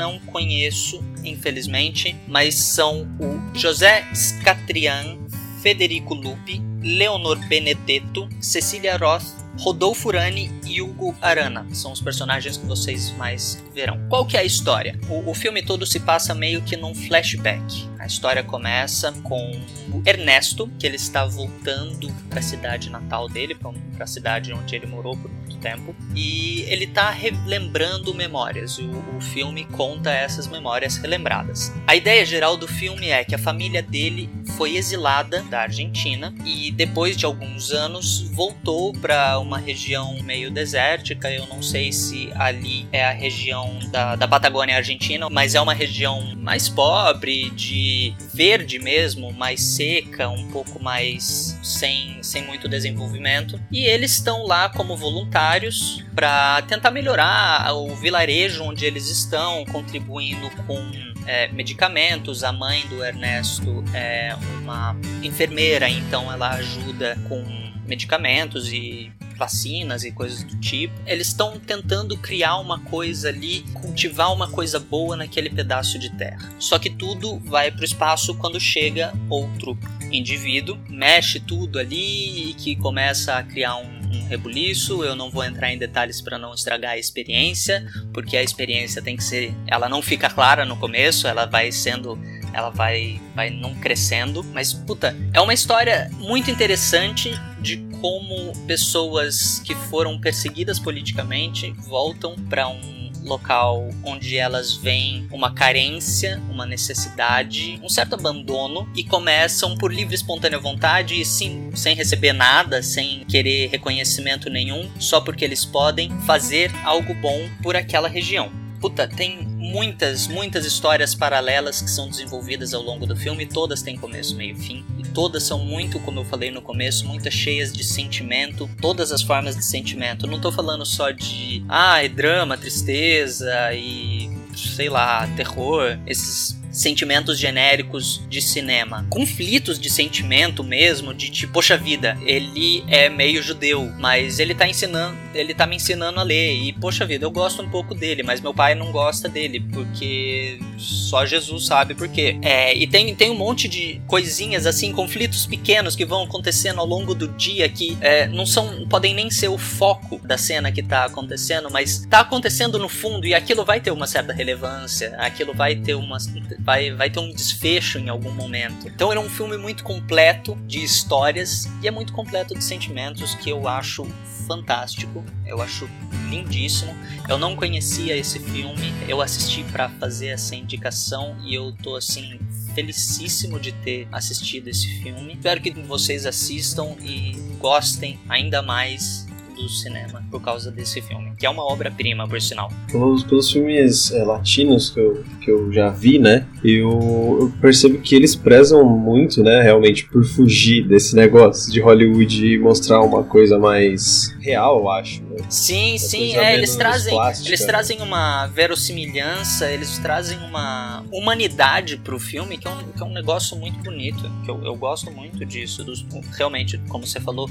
não 0.00 0.18
conheço, 0.18 1.04
infelizmente, 1.22 2.16
mas 2.26 2.54
são 2.54 3.02
o 3.20 3.54
José 3.54 4.08
Scatrian, 4.14 5.18
Federico 5.60 6.14
Lupi, 6.14 6.62
Leonor 6.82 7.38
Benedetto, 7.48 8.26
Cecília 8.40 8.96
Roth, 8.96 9.26
Rodolfo 9.58 10.08
Urani 10.08 10.50
e 10.64 10.80
Hugo 10.80 11.14
Arana. 11.20 11.66
São 11.74 11.92
os 11.92 12.00
personagens 12.00 12.56
que 12.56 12.64
vocês 12.64 13.10
mais 13.18 13.62
verão. 13.74 14.00
Qual 14.08 14.24
que 14.24 14.38
é 14.38 14.40
a 14.40 14.44
história? 14.44 14.98
O, 15.10 15.30
o 15.30 15.34
filme 15.34 15.62
todo 15.62 15.84
se 15.84 16.00
passa 16.00 16.34
meio 16.34 16.62
que 16.62 16.78
num 16.78 16.94
flashback. 16.94 17.89
A 18.00 18.06
história 18.06 18.42
começa 18.42 19.12
com 19.22 19.60
Ernesto, 20.06 20.70
que 20.78 20.86
ele 20.86 20.96
está 20.96 21.26
voltando 21.26 22.10
para 22.30 22.38
a 22.38 22.42
cidade 22.42 22.88
natal 22.88 23.28
dele, 23.28 23.54
para 23.54 24.04
a 24.04 24.06
cidade 24.06 24.54
onde 24.54 24.74
ele 24.74 24.86
morou 24.86 25.14
por 25.18 25.30
muito 25.30 25.58
tempo, 25.58 25.94
e 26.16 26.62
ele 26.62 26.84
está 26.84 27.10
relembrando 27.10 28.14
memórias. 28.14 28.78
O, 28.78 28.88
o 29.16 29.20
filme 29.20 29.66
conta 29.66 30.10
essas 30.10 30.46
memórias 30.46 30.96
relembradas. 30.96 31.74
A 31.86 31.94
ideia 31.94 32.24
geral 32.24 32.56
do 32.56 32.66
filme 32.66 33.10
é 33.10 33.22
que 33.22 33.34
a 33.34 33.38
família 33.38 33.82
dele 33.82 34.30
foi 34.56 34.76
exilada 34.76 35.42
da 35.42 35.60
Argentina 35.60 36.34
e 36.44 36.70
depois 36.70 37.16
de 37.18 37.26
alguns 37.26 37.70
anos 37.70 38.22
voltou 38.30 38.94
para 38.94 39.38
uma 39.38 39.58
região 39.58 40.18
meio 40.22 40.50
desértica. 40.50 41.30
Eu 41.30 41.46
não 41.46 41.62
sei 41.62 41.92
se 41.92 42.30
ali 42.34 42.88
é 42.90 43.04
a 43.04 43.12
região 43.12 43.78
da, 43.90 44.16
da 44.16 44.26
Patagônia 44.26 44.76
Argentina, 44.76 45.28
mas 45.28 45.54
é 45.54 45.60
uma 45.60 45.74
região 45.74 46.34
mais 46.36 46.68
pobre, 46.68 47.50
de 47.50 47.89
verde 48.32 48.78
mesmo, 48.78 49.32
mais 49.32 49.60
seca, 49.60 50.28
um 50.28 50.50
pouco 50.50 50.82
mais 50.82 51.58
sem, 51.62 52.22
sem 52.22 52.44
muito 52.44 52.68
desenvolvimento. 52.68 53.60
E 53.70 53.84
eles 53.84 54.12
estão 54.12 54.46
lá 54.46 54.68
como 54.68 54.96
voluntários 54.96 56.04
para 56.14 56.62
tentar 56.62 56.90
melhorar 56.90 57.72
o 57.74 57.94
vilarejo 57.96 58.64
onde 58.64 58.84
eles 58.84 59.08
estão, 59.08 59.64
contribuindo 59.66 60.50
com 60.66 60.90
é, 61.26 61.48
medicamentos. 61.48 62.42
A 62.44 62.52
mãe 62.52 62.86
do 62.88 63.04
Ernesto 63.04 63.84
é 63.94 64.34
uma 64.60 64.96
enfermeira, 65.22 65.88
então 65.88 66.32
ela 66.32 66.50
ajuda 66.50 67.16
com 67.28 67.69
medicamentos 67.90 68.72
e 68.72 69.12
vacinas 69.36 70.04
e 70.04 70.12
coisas 70.12 70.44
do 70.44 70.60
tipo. 70.60 70.94
Eles 71.06 71.26
estão 71.26 71.58
tentando 71.58 72.16
criar 72.16 72.58
uma 72.58 72.78
coisa 72.78 73.30
ali, 73.30 73.64
cultivar 73.74 74.32
uma 74.32 74.48
coisa 74.48 74.78
boa 74.78 75.16
naquele 75.16 75.50
pedaço 75.50 75.98
de 75.98 76.10
terra. 76.10 76.48
Só 76.58 76.78
que 76.78 76.88
tudo 76.88 77.40
vai 77.40 77.70
para 77.70 77.80
o 77.80 77.84
espaço 77.84 78.34
quando 78.36 78.60
chega 78.60 79.12
outro 79.28 79.76
indivíduo, 80.12 80.78
mexe 80.88 81.40
tudo 81.40 81.78
ali 81.78 82.50
e 82.50 82.54
que 82.54 82.76
começa 82.76 83.34
a 83.34 83.42
criar 83.42 83.76
um, 83.76 84.00
um 84.12 84.28
rebuliço. 84.28 85.02
Eu 85.02 85.16
não 85.16 85.30
vou 85.30 85.42
entrar 85.42 85.72
em 85.72 85.78
detalhes 85.78 86.20
para 86.20 86.38
não 86.38 86.54
estragar 86.54 86.92
a 86.92 86.98
experiência, 86.98 87.84
porque 88.12 88.36
a 88.36 88.42
experiência 88.42 89.02
tem 89.02 89.16
que 89.16 89.24
ser, 89.24 89.54
ela 89.66 89.88
não 89.88 90.02
fica 90.02 90.28
clara 90.28 90.64
no 90.64 90.76
começo, 90.76 91.26
ela 91.26 91.46
vai 91.46 91.72
sendo 91.72 92.18
ela 92.52 92.70
vai, 92.70 93.20
vai 93.34 93.50
não 93.50 93.74
crescendo. 93.74 94.44
Mas, 94.52 94.72
puta, 94.72 95.16
é 95.32 95.40
uma 95.40 95.54
história 95.54 96.10
muito 96.18 96.50
interessante 96.50 97.32
de 97.60 97.76
como 98.00 98.52
pessoas 98.66 99.60
que 99.64 99.74
foram 99.74 100.18
perseguidas 100.18 100.78
politicamente 100.78 101.70
voltam 101.86 102.34
para 102.48 102.68
um 102.68 103.00
local 103.24 103.88
onde 104.04 104.36
elas 104.36 104.74
veem 104.74 105.26
uma 105.30 105.52
carência, 105.52 106.40
uma 106.48 106.66
necessidade, 106.66 107.78
um 107.82 107.88
certo 107.88 108.14
abandono 108.14 108.88
e 108.94 109.04
começam 109.04 109.76
por 109.76 109.92
livre 109.92 110.14
e 110.14 110.16
espontânea 110.16 110.58
vontade 110.58 111.20
e 111.20 111.24
sim, 111.24 111.70
sem 111.74 111.94
receber 111.94 112.32
nada, 112.32 112.82
sem 112.82 113.24
querer 113.26 113.68
reconhecimento 113.68 114.48
nenhum, 114.48 114.90
só 114.98 115.20
porque 115.20 115.44
eles 115.44 115.64
podem 115.64 116.10
fazer 116.20 116.70
algo 116.84 117.14
bom 117.14 117.48
por 117.62 117.76
aquela 117.76 118.08
região. 118.08 118.50
Puta, 118.80 119.06
tem 119.06 119.46
muitas, 119.60 120.26
muitas 120.26 120.64
histórias 120.64 121.14
paralelas 121.14 121.82
que 121.82 121.90
são 121.90 122.08
desenvolvidas 122.08 122.72
ao 122.72 122.82
longo 122.82 123.06
do 123.06 123.14
filme, 123.14 123.44
todas 123.44 123.82
têm 123.82 123.96
começo, 123.96 124.34
meio 124.34 124.56
e 124.56 124.58
fim, 124.58 124.84
e 124.98 125.02
todas 125.02 125.42
são 125.42 125.58
muito, 125.58 126.00
como 126.00 126.20
eu 126.20 126.24
falei 126.24 126.50
no 126.50 126.62
começo, 126.62 127.06
muitas 127.06 127.34
cheias 127.34 127.72
de 127.72 127.84
sentimento, 127.84 128.68
todas 128.80 129.12
as 129.12 129.22
formas 129.22 129.54
de 129.56 129.64
sentimento. 129.64 130.26
não 130.26 130.40
tô 130.40 130.50
falando 130.50 130.84
só 130.86 131.10
de, 131.10 131.62
ah, 131.68 132.02
é 132.02 132.08
drama, 132.08 132.56
tristeza 132.56 133.72
e 133.74 134.30
sei 134.56 134.88
lá, 134.88 135.26
terror, 135.36 135.98
esses 136.06 136.59
sentimentos 136.70 137.38
genéricos 137.38 138.22
de 138.28 138.40
cinema. 138.40 139.06
Conflitos 139.10 139.78
de 139.78 139.90
sentimento 139.90 140.62
mesmo, 140.62 141.12
de 141.12 141.30
tipo, 141.30 141.52
poxa 141.52 141.76
vida, 141.76 142.16
ele 142.24 142.84
é 142.88 143.08
meio 143.08 143.42
judeu, 143.42 143.92
mas 143.98 144.38
ele 144.38 144.54
tá 144.54 144.66
ensinando, 144.66 145.16
ele 145.34 145.54
tá 145.54 145.66
me 145.66 145.76
ensinando 145.76 146.20
a 146.20 146.22
ler. 146.22 146.54
E 146.54 146.72
poxa 146.72 147.04
vida, 147.04 147.24
eu 147.24 147.30
gosto 147.30 147.62
um 147.62 147.68
pouco 147.68 147.94
dele, 147.94 148.22
mas 148.22 148.40
meu 148.40 148.54
pai 148.54 148.74
não 148.74 148.92
gosta 148.92 149.28
dele, 149.28 149.60
porque 149.60 150.58
só 150.78 151.26
Jesus 151.26 151.66
sabe 151.66 151.94
por 151.94 152.08
quê. 152.08 152.38
É, 152.42 152.74
e 152.74 152.86
tem, 152.86 153.14
tem 153.14 153.30
um 153.30 153.36
monte 153.36 153.68
de 153.68 154.00
coisinhas 154.06 154.66
assim, 154.66 154.92
conflitos 154.92 155.46
pequenos 155.46 155.94
que 155.94 156.04
vão 156.04 156.22
acontecendo 156.24 156.80
ao 156.80 156.86
longo 156.86 157.14
do 157.14 157.28
dia 157.28 157.68
que 157.68 157.96
é, 158.00 158.26
não 158.28 158.46
são, 158.46 158.86
podem 158.88 159.14
nem 159.14 159.30
ser 159.30 159.48
o 159.48 159.58
foco 159.58 160.20
da 160.24 160.38
cena 160.38 160.72
que 160.72 160.82
tá 160.82 161.04
acontecendo, 161.04 161.70
mas 161.70 162.06
tá 162.08 162.20
acontecendo 162.20 162.78
no 162.78 162.88
fundo 162.88 163.26
e 163.26 163.34
aquilo 163.34 163.64
vai 163.64 163.80
ter 163.80 163.90
uma 163.90 164.06
certa 164.06 164.32
relevância, 164.32 165.14
aquilo 165.18 165.52
vai 165.52 165.76
ter 165.76 165.94
uma 165.94 166.18
vai, 166.62 166.92
vai 166.92 167.10
ter 167.10 167.20
um 167.20 167.32
desfecho 167.32 167.98
em 167.98 168.08
algum 168.08 168.30
momento. 168.30 168.88
Então 168.88 169.10
ele 169.10 169.20
é 169.20 169.22
um 169.22 169.28
filme 169.28 169.56
muito 169.56 169.84
completo 169.84 170.56
de 170.66 170.82
histórias 170.82 171.68
e 171.82 171.88
é 171.88 171.90
muito 171.90 172.12
completo 172.12 172.54
de 172.54 172.62
sentimentos 172.62 173.34
que 173.34 173.50
eu 173.50 173.68
acho 173.68 174.06
fantástico, 174.46 175.24
eu 175.46 175.60
acho 175.62 175.88
lindíssimo. 176.28 176.94
Eu 177.28 177.38
não 177.38 177.54
conhecia 177.54 178.16
esse 178.16 178.38
filme, 178.38 178.92
eu 179.08 179.20
assisti 179.20 179.62
para 179.64 179.88
fazer 179.88 180.28
essa 180.28 180.54
indicação 180.54 181.36
e 181.44 181.54
eu 181.54 181.72
tô 181.72 181.96
assim 181.96 182.38
felicíssimo 182.74 183.58
de 183.58 183.72
ter 183.72 184.08
assistido 184.12 184.68
esse 184.68 184.86
filme. 185.02 185.34
Espero 185.34 185.60
que 185.60 185.70
vocês 185.70 186.24
assistam 186.26 186.96
e 187.02 187.32
gostem 187.58 188.18
ainda 188.28 188.62
mais 188.62 189.26
do 189.60 189.68
cinema 189.68 190.22
por 190.30 190.40
causa 190.40 190.70
desse 190.70 191.00
filme, 191.02 191.32
que 191.38 191.46
é 191.46 191.50
uma 191.50 191.62
obra-prima, 191.62 192.26
por 192.26 192.40
sinal. 192.40 192.70
Pelos, 192.90 193.24
pelos 193.24 193.50
filmes 193.50 194.12
é, 194.12 194.24
latinos 194.24 194.90
que 194.90 195.00
eu, 195.00 195.24
que 195.40 195.50
eu 195.50 195.72
já 195.72 195.90
vi, 195.90 196.18
né, 196.18 196.46
eu, 196.64 197.38
eu, 197.40 197.52
percebo 197.60 197.98
que 197.98 198.14
eles 198.14 198.34
prezam 198.34 198.84
muito, 198.84 199.42
né, 199.42 199.62
realmente, 199.62 200.06
por 200.08 200.24
fugir 200.24 200.86
desse 200.86 201.14
negócio 201.14 201.72
de 201.72 201.80
Hollywood 201.80 202.46
e 202.46 202.58
mostrar 202.58 203.00
uma 203.02 203.22
coisa 203.24 203.58
mais 203.58 204.34
real, 204.40 204.80
eu 204.80 204.90
acho. 204.90 205.29
Sim, 205.48 205.98
sim, 205.98 206.36
é, 206.36 206.54
eles 206.54 206.76
trazem, 206.76 207.14
plástica, 207.14 207.48
eles 207.48 207.60
né? 207.60 207.66
trazem 207.66 208.00
uma 208.00 208.46
verossimilhança, 208.48 209.70
eles 209.70 209.98
trazem 209.98 210.38
uma 210.38 211.04
humanidade 211.12 211.96
pro 211.96 212.18
filme, 212.18 212.58
que 212.58 212.66
é 212.66 212.70
um, 212.70 212.92
que 212.92 213.02
é 213.02 213.04
um 213.04 213.12
negócio 213.12 213.56
muito 213.56 213.78
bonito, 213.80 214.30
que 214.44 214.50
eu, 214.50 214.62
eu 214.64 214.74
gosto 214.74 215.10
muito 215.10 215.44
disso, 215.44 215.84
dos, 215.84 216.04
realmente, 216.36 216.78
como 216.88 217.06
você 217.06 217.20
falou, 217.20 217.50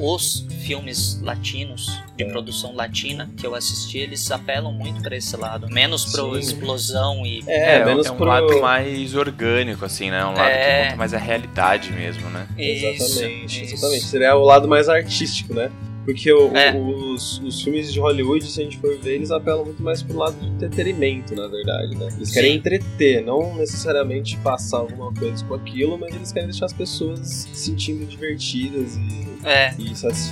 os 0.00 0.46
filmes 0.64 1.20
latinos 1.22 1.44
latinos, 1.44 2.02
de 2.16 2.24
é. 2.24 2.28
produção 2.28 2.74
latina, 2.74 3.30
que 3.36 3.46
eu 3.46 3.54
assisti, 3.54 3.98
eles 3.98 4.30
apelam 4.30 4.72
muito 4.72 5.02
para 5.02 5.16
esse 5.16 5.36
lado. 5.36 5.68
Menos 5.68 6.04
pro 6.12 6.34
Sim. 6.34 6.40
explosão 6.40 7.26
e. 7.26 7.42
É, 7.46 7.76
é, 7.76 7.84
menos 7.84 8.06
é 8.06 8.10
um 8.10 8.16
pro... 8.16 8.26
lado 8.26 8.60
mais 8.60 9.14
orgânico, 9.14 9.84
assim, 9.84 10.10
né? 10.10 10.24
Um 10.24 10.32
lado 10.32 10.48
é... 10.48 10.58
que 10.58 10.84
conta 10.84 10.96
mais 10.96 11.14
a 11.14 11.18
realidade 11.18 11.92
mesmo, 11.92 12.28
né? 12.30 12.46
Isso, 12.56 12.86
exatamente, 12.86 13.64
isso. 13.64 13.74
exatamente. 13.74 14.04
Seria 14.04 14.36
o 14.36 14.44
lado 14.44 14.68
mais 14.68 14.88
artístico, 14.88 15.54
né? 15.54 15.70
Porque 16.04 16.32
o, 16.32 16.54
é. 16.56 16.76
os, 16.76 17.38
os 17.40 17.62
filmes 17.62 17.92
de 17.92 17.98
Hollywood, 18.00 18.44
se 18.44 18.60
a 18.60 18.64
gente 18.64 18.78
for 18.78 18.96
ver, 18.98 19.14
eles 19.14 19.30
apelam 19.30 19.64
muito 19.64 19.82
mais 19.82 20.02
pro 20.02 20.18
lado 20.18 20.38
de 20.38 20.46
entretenimento, 20.46 21.34
na 21.34 21.46
verdade, 21.48 21.96
né? 21.96 22.08
Eles 22.16 22.28
Sim. 22.28 22.34
querem 22.34 22.56
entreter, 22.56 23.24
não 23.24 23.54
necessariamente 23.56 24.36
passar 24.38 24.78
alguma 24.78 25.12
coisa 25.12 25.44
com 25.44 25.54
aquilo, 25.54 25.98
mas 25.98 26.14
eles 26.14 26.32
querem 26.32 26.48
deixar 26.48 26.66
as 26.66 26.72
pessoas 26.72 27.20
se 27.20 27.56
sentindo 27.56 28.04
divertidas 28.06 28.96
e 28.96 29.34
é. 29.44 29.74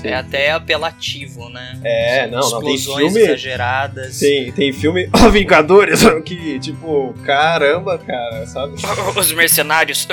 É 0.04 0.14
até 0.14 0.50
apelativo, 0.52 1.48
né? 1.50 1.78
É, 1.84 2.26
não, 2.28 2.50
não, 2.50 2.60
tem 2.62 2.78
filme 2.78 3.20
exageradas. 3.20 4.18
Tem, 4.18 4.50
tem 4.52 4.72
filme 4.72 5.08
Vingadores 5.30 6.00
que, 6.24 6.58
tipo, 6.58 7.14
caramba, 7.24 7.98
cara, 7.98 8.46
sabe? 8.46 8.74
Os 9.16 9.32
mercenários. 9.32 10.08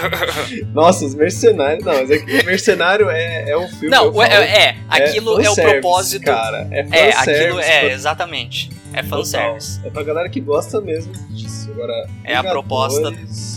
Nossa, 0.73 1.05
os 1.05 1.15
mercenários, 1.15 1.83
não, 1.83 1.93
mas 1.93 2.11
é 2.11 2.17
que 2.17 2.41
o 2.41 2.45
mercenário 2.45 3.09
é, 3.09 3.49
é 3.49 3.57
um 3.57 3.67
filme. 3.67 3.89
Não, 3.89 4.21
é, 4.21 4.67
é, 4.67 4.75
aquilo 4.89 5.39
é, 5.39 5.48
é 5.49 5.67
o 5.67 5.71
propósito. 5.71 6.25
Cara, 6.25 6.67
é 6.71 6.87
É, 6.91 7.13
aquilo 7.13 7.59
é, 7.59 7.79
pra... 7.81 7.91
exatamente. 7.91 8.69
É 8.93 9.03
fanservice. 9.03 9.79
É 9.83 9.89
pra 9.89 10.03
galera 10.03 10.29
que 10.29 10.39
gosta 10.39 10.81
mesmo 10.81 11.13
disso. 11.29 11.69
Agora, 11.71 12.07
é 12.23 12.35
a 12.35 12.43
proposta. 12.43 13.11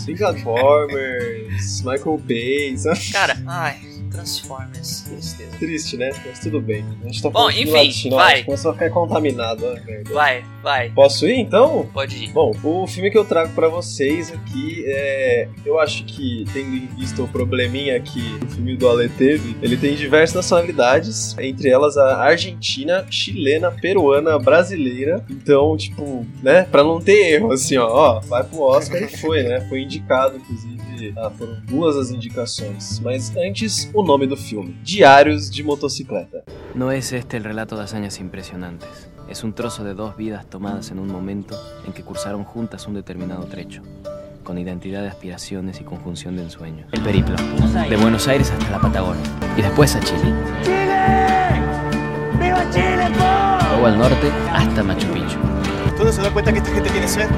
Vingadores, 0.05 1.81
Michael 1.81 2.17
Bay? 2.17 2.75
Cara, 3.11 3.37
ai. 3.47 3.92
Transformers. 4.13 5.01
Tristeza. 5.01 5.57
Triste, 5.57 5.97
né? 5.97 6.11
Mas 6.25 6.39
tudo 6.39 6.61
bem. 6.61 6.85
A 7.01 7.05
gente 7.07 7.21
tá 7.21 7.29
Bom, 7.29 7.49
enfim, 7.49 8.09
vai. 8.09 8.43
Começou 8.43 8.71
a 8.71 8.73
ficar 8.73 8.89
contaminado, 8.91 9.65
né, 9.73 10.03
Vai, 10.11 10.45
vai. 10.61 10.89
Posso 10.91 11.27
ir, 11.27 11.39
então? 11.39 11.89
Pode 11.91 12.23
ir. 12.23 12.29
Bom, 12.31 12.51
o 12.63 12.87
filme 12.87 13.09
que 13.09 13.17
eu 13.17 13.25
trago 13.25 13.51
para 13.53 13.67
vocês 13.67 14.31
aqui 14.31 14.83
é... 14.85 15.47
Eu 15.65 15.79
acho 15.79 16.05
que, 16.05 16.45
tendo 16.53 16.75
em 16.75 16.85
vista 16.95 17.21
o 17.21 17.27
probleminha 17.27 17.99
que 17.99 18.21
o 18.43 18.47
filme 18.51 18.77
do 18.77 18.87
Ale 18.87 19.09
teve, 19.09 19.57
ele 19.61 19.75
tem 19.75 19.95
diversas 19.95 20.35
nacionalidades, 20.35 21.35
entre 21.39 21.69
elas 21.69 21.97
a 21.97 22.17
argentina, 22.17 23.05
chilena, 23.09 23.71
peruana, 23.71 24.37
brasileira. 24.37 25.25
Então, 25.29 25.75
tipo, 25.75 26.25
né, 26.41 26.63
pra 26.63 26.83
não 26.83 27.01
ter 27.01 27.33
erro, 27.33 27.51
assim, 27.51 27.77
ó, 27.77 27.87
ó 27.87 28.19
vai 28.21 28.43
pro 28.43 28.61
Oscar 28.61 29.01
e 29.01 29.17
foi, 29.17 29.43
né? 29.43 29.61
Foi 29.67 29.81
indicado, 29.81 30.37
inclusive 30.37 30.72
ah, 31.17 31.29
foram 31.31 31.57
duas 31.65 31.97
as 31.97 32.11
indicações. 32.11 32.99
Mas 32.99 33.35
antes, 33.35 33.89
o 33.93 34.03
nome 34.03 34.27
do 34.27 34.37
filme: 34.37 34.77
Diários 34.83 35.49
de 35.49 35.63
Motocicleta. 35.63 36.43
No 36.75 36.91
es 36.91 37.11
este 37.11 37.37
el 37.37 37.43
relato 37.43 37.75
de 37.75 37.83
hazañas 37.83 38.19
impresionantes. 38.19 39.09
Es 39.27 39.43
un 39.43 39.53
trozo 39.53 39.83
de 39.83 39.93
dos 39.93 40.15
vidas 40.17 40.45
tomadas 40.45 40.91
en 40.91 40.99
un 40.99 41.07
momento 41.07 41.57
en 41.85 41.93
que 41.93 42.03
cursaron 42.03 42.43
juntas 42.43 42.87
un 42.87 42.93
determinado 42.93 43.45
trecho, 43.45 43.81
con 44.43 44.57
identidad 44.57 45.01
de 45.01 45.07
aspiraciones 45.07 45.79
y 45.79 45.83
conjunción 45.83 46.35
de 46.35 46.43
ensueños. 46.43 46.87
El 46.91 47.01
periplo, 47.01 47.35
de 47.89 47.97
Buenos 47.97 48.27
Aires 48.27 48.51
hasta 48.51 48.69
la 48.69 48.79
Patagonia, 48.79 49.23
y 49.57 49.61
después 49.61 49.95
a 49.95 50.01
Chile. 50.01 50.33
¡Chile! 50.63 50.93
¡Viva 52.39 52.69
Chile, 52.69 53.09
Luego 53.69 53.87
al 53.87 53.97
norte 53.97 54.31
hasta 54.51 54.83
Machu 54.83 55.07
Picchu. 55.07 55.39
¿Tú 55.97 56.03
no 56.03 56.11
se 56.11 56.21
da 56.21 56.31
cuenta 56.31 56.51
que 56.51 56.59
esta 56.59 56.71
gente 56.71 56.89
tiene 56.89 57.07
sed? 57.07 57.29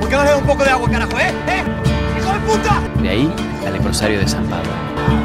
¿Por 0.00 0.08
qué 0.08 0.16
no 0.16 0.24
le 0.24 0.30
da 0.30 0.36
un 0.36 0.46
poco 0.46 0.64
de 0.64 0.70
agua, 0.70 0.88
carajo, 0.88 1.18
eh? 1.18 1.32
¿Eh? 1.48 1.79
De 3.02 3.08
ahí 3.08 3.32
al 3.66 3.72
leprosario 3.72 4.18
de 4.18 4.28
San 4.28 4.44
Pablo. 4.46 4.70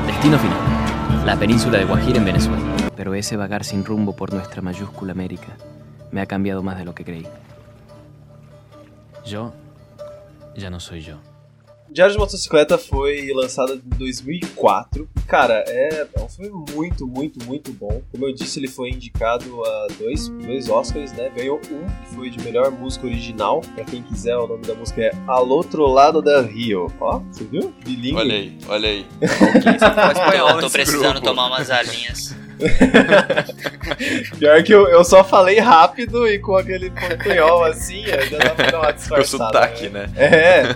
Destino 0.06 0.38
final, 0.38 1.26
la 1.26 1.36
península 1.36 1.78
de 1.78 1.86
Guajira 1.86 2.20
en 2.20 2.26
Venezuela. 2.26 2.62
Pero 2.96 3.14
ese 3.14 3.36
vagar 3.36 3.64
sin 3.64 3.84
rumbo 3.84 4.16
por 4.16 4.34
nuestra 4.34 4.62
mayúscula 4.62 5.12
América 5.12 5.58
me 6.12 6.22
ha 6.22 6.26
cambiado 6.26 6.64
más 6.64 6.78
de 6.78 6.86
lo 6.86 6.96
que 6.96 7.04
creí. 7.04 7.28
Yo 9.26 9.54
ya 10.56 10.70
no 10.70 10.80
soy 10.80 11.02
yo. 11.02 11.18
Diário 11.90 12.14
de 12.14 12.20
Motocicleta 12.20 12.78
foi 12.78 13.32
lançado 13.34 13.74
em 13.74 13.98
2004. 13.98 15.08
Cara, 15.28 15.64
é, 15.68 16.08
é 16.14 16.22
um 16.22 16.28
filme 16.28 16.66
muito, 16.74 17.08
muito, 17.08 17.44
muito 17.46 17.72
bom. 17.72 18.02
Como 18.12 18.26
eu 18.26 18.34
disse, 18.34 18.60
ele 18.60 18.68
foi 18.68 18.90
indicado 18.90 19.64
a 19.66 19.88
dois, 20.00 20.28
dois 20.30 20.70
Oscars, 20.70 21.12
né? 21.14 21.32
Ganhou 21.36 21.58
um, 21.58 21.86
que 21.86 22.16
foi 22.16 22.30
de 22.30 22.44
melhor 22.44 22.72
música 22.72 23.06
original. 23.06 23.62
Pra 23.76 23.86
quem 23.86 24.02
quiser, 24.04 24.36
o 24.38 24.48
nome 24.48 24.66
da 24.66 24.76
música 24.76 25.02
é 25.02 25.12
Al 25.28 25.48
Outro 25.48 25.86
Lado 25.88 26.22
da 26.22 26.42
Rio. 26.42 26.92
Ó, 27.00 27.20
você 27.20 27.44
viu? 27.44 27.74
Bilingue. 27.84 28.16
Olha 28.16 28.36
aí, 28.36 28.58
olha 28.68 28.90
aí. 28.90 29.06
espanhol, 29.22 30.60
tô 30.60 30.70
precisando 30.70 31.14
grupo. 31.14 31.28
tomar 31.28 31.48
umas 31.48 31.70
alinhas. 31.70 32.36
Pior 34.40 34.64
que 34.64 34.74
eu, 34.74 34.88
eu 34.88 35.04
só 35.04 35.24
falei 35.24 35.60
rápido 35.60 36.28
e 36.28 36.40
com 36.40 36.56
aquele 36.56 36.90
portunhol 37.00 37.64
assim, 37.64 38.04
já 38.06 38.38
dá 38.38 38.56
pra 38.56 38.72
dar 38.72 38.80
uma 38.82 38.92
disfarçada. 38.92 39.44
Com 39.44 39.46
sotaque, 39.46 39.90
né? 39.90 40.08
né? 40.08 40.14
É. 40.16 40.76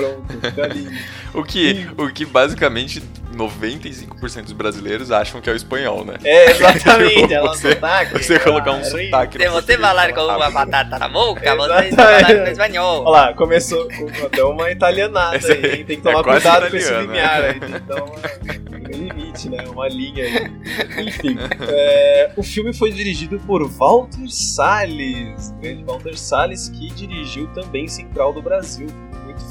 pronto, 0.00 0.40
fica 0.40 0.66
lindo. 0.66 0.90
O 1.32 1.44
que, 1.44 1.86
o 1.96 2.08
que 2.12 2.24
basicamente 2.26 3.00
95% 3.36 4.42
dos 4.42 4.52
brasileiros 4.52 5.12
acham 5.12 5.40
que 5.40 5.48
é 5.48 5.52
o 5.52 5.56
espanhol, 5.56 6.04
né? 6.04 6.14
É, 6.24 6.50
exatamente. 6.50 7.32
Ela 7.32 7.50
Você- 7.54 7.74
sotaque, 7.74 8.24
Você 8.24 8.38
colocar 8.40 8.72
um 8.72 8.82
sotaque 8.84 9.38
no 9.38 9.44
Se 9.44 9.50
você 9.50 9.78
falar 9.78 10.12
com 10.12 10.22
uma 10.22 10.50
batata 10.50 10.98
na 10.98 11.08
boca, 11.08 11.40
você 11.40 11.92
falando 11.94 12.48
em 12.48 12.50
espanhol. 12.50 13.04
Olha 13.04 13.10
lá, 13.26 13.34
começou 13.34 13.86
com 13.88 14.26
até 14.26 14.42
uma 14.42 14.70
italianada 14.72 15.36
Esse 15.36 15.52
aí, 15.52 15.64
hein? 15.78 15.84
Tem 15.84 16.00
que 16.00 16.08
é 16.08 16.10
tomar 16.10 16.24
quase 16.24 16.42
cuidado 16.42 16.70
com 16.70 16.76
esse 16.76 16.92
né? 16.92 17.00
limiar 17.02 17.44
aí. 17.44 17.60
Uma, 17.60 18.88
um 18.88 18.90
limite, 18.90 19.48
né? 19.48 19.64
Uma 19.68 19.88
linha 19.88 20.24
aí. 20.24 21.06
Enfim, 21.06 21.36
é, 21.68 22.32
o 22.36 22.42
filme 22.42 22.72
foi 22.72 22.90
dirigido 22.90 23.38
por 23.46 23.64
Walter 23.68 24.28
Salles, 24.28 25.50
o 25.50 25.60
grande 25.60 25.84
Walter 25.84 26.18
Salles, 26.18 26.68
que 26.70 26.88
dirigiu 26.88 27.46
também 27.54 27.86
Central 27.86 28.32
do 28.32 28.42
Brasil. 28.42 28.88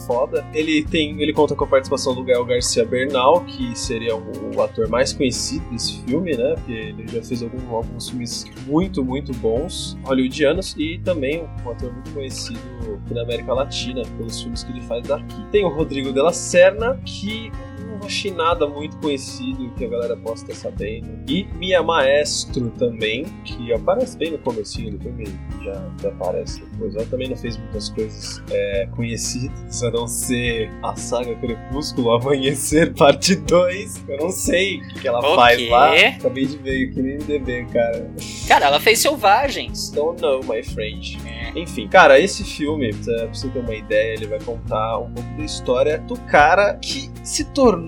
Foda. 0.08 0.46
Ele 0.54 0.84
tem, 0.84 1.22
ele 1.22 1.32
conta 1.34 1.54
com 1.56 1.64
a 1.64 1.68
participação 1.68 2.16
do 2.16 2.24
Gael 2.24 2.44
Garcia 2.46 2.84
Bernal, 2.86 3.42
que 3.46 3.78
seria 3.78 4.16
o, 4.16 4.24
o 4.56 4.62
ator 4.62 4.88
mais 4.88 5.14
conhecido 5.14 5.64
desse 5.70 6.02
filme, 6.04 6.36
né? 6.36 6.56
Porque 6.56 6.72
ele 6.72 7.08
já 7.08 7.22
fez 7.22 7.44
algum- 7.44 7.76
alguns 7.76 8.10
filmes 8.10 8.46
muito, 8.66 9.04
muito 9.04 9.32
bons, 9.34 9.98
hollywoodianos, 10.04 10.76
e 10.78 11.00
também 11.00 11.44
um 11.66 11.70
ator 11.70 11.94
muito 11.94 12.12
conhecido 12.12 12.60
aqui 13.04 13.14
na 13.14 13.22
América 13.22 13.54
Latina, 13.54 14.02
pelos 14.18 14.42
filmes 14.42 14.64
que 14.64 14.72
ele 14.72 14.82
faz 14.82 15.08
daqui. 15.08 15.46
Tem 15.52 15.64
o 15.64 15.70
Rodrigo 15.70 16.12
de 16.12 16.22
la 16.22 16.34
Serna, 16.34 17.00
que 17.06 17.52
não 17.98 18.06
achei 18.06 18.32
nada 18.32 18.68
muito 18.68 18.98
conhecido 18.98 19.70
que 19.78 19.86
a 19.86 19.88
galera 19.88 20.16
possa 20.18 20.44
estar 20.52 20.70
sabendo. 20.70 21.08
E 21.28 21.46
Mia 21.56 21.82
Maestro 21.82 22.70
também, 22.78 23.26
que 23.44 23.74
aparece 23.74 24.18
bem 24.18 24.32
no 24.32 24.38
comecinho 24.40 24.92
do 24.98 25.00
filme, 25.04 25.26
já, 25.64 25.90
já 26.02 26.10
aparece 26.10 26.62
depois. 26.64 26.96
Ela 26.96 27.06
também 27.06 27.30
não 27.30 27.36
fez 27.36 27.58
muitas 27.58 27.90
coisas 27.90 28.44
é, 28.52 28.88
conhecidas, 28.96 29.84
a 29.84 29.92
não 29.92 30.08
ser 30.08 30.70
a 30.84 30.96
saga 30.96 31.36
Crepúsculo, 31.36 32.12
Amanhecer, 32.12 32.94
parte 32.94 33.36
2. 33.36 34.04
Eu 34.08 34.18
não 34.18 34.30
sei 34.30 34.78
o 34.78 34.88
que, 34.90 35.00
que 35.02 35.08
ela 35.08 35.20
O 35.20 35.36
faz 35.36 35.58
quê? 35.58 35.70
lá. 35.70 35.94
Acabei 35.94 36.46
de 36.46 36.58
ver 36.58 36.90
aqui 36.90 37.02
no 37.02 37.08
MDB, 37.08 37.66
cara. 37.72 38.12
Cara, 38.48 38.66
ela 38.68 38.80
fez 38.80 39.00
Selvagens. 39.00 39.90
Don't 39.92 40.22
know, 40.22 40.42
my 40.44 40.64
friend. 40.64 41.18
Enfim, 41.56 41.88
cara, 41.88 42.20
esse 42.20 42.44
filme, 42.44 42.94
pra 42.94 43.28
você 43.28 43.48
ter 43.50 43.60
uma 43.60 43.74
ideia, 43.76 44.14
ele 44.14 44.28
vai 44.28 44.40
contar 44.40 45.00
um 45.00 45.12
pouco 45.12 45.30
da 45.38 45.44
história 45.44 45.98
do 46.00 46.16
cara 46.22 46.76
que 46.76 47.10
se 47.24 47.44
tornou 47.46 47.79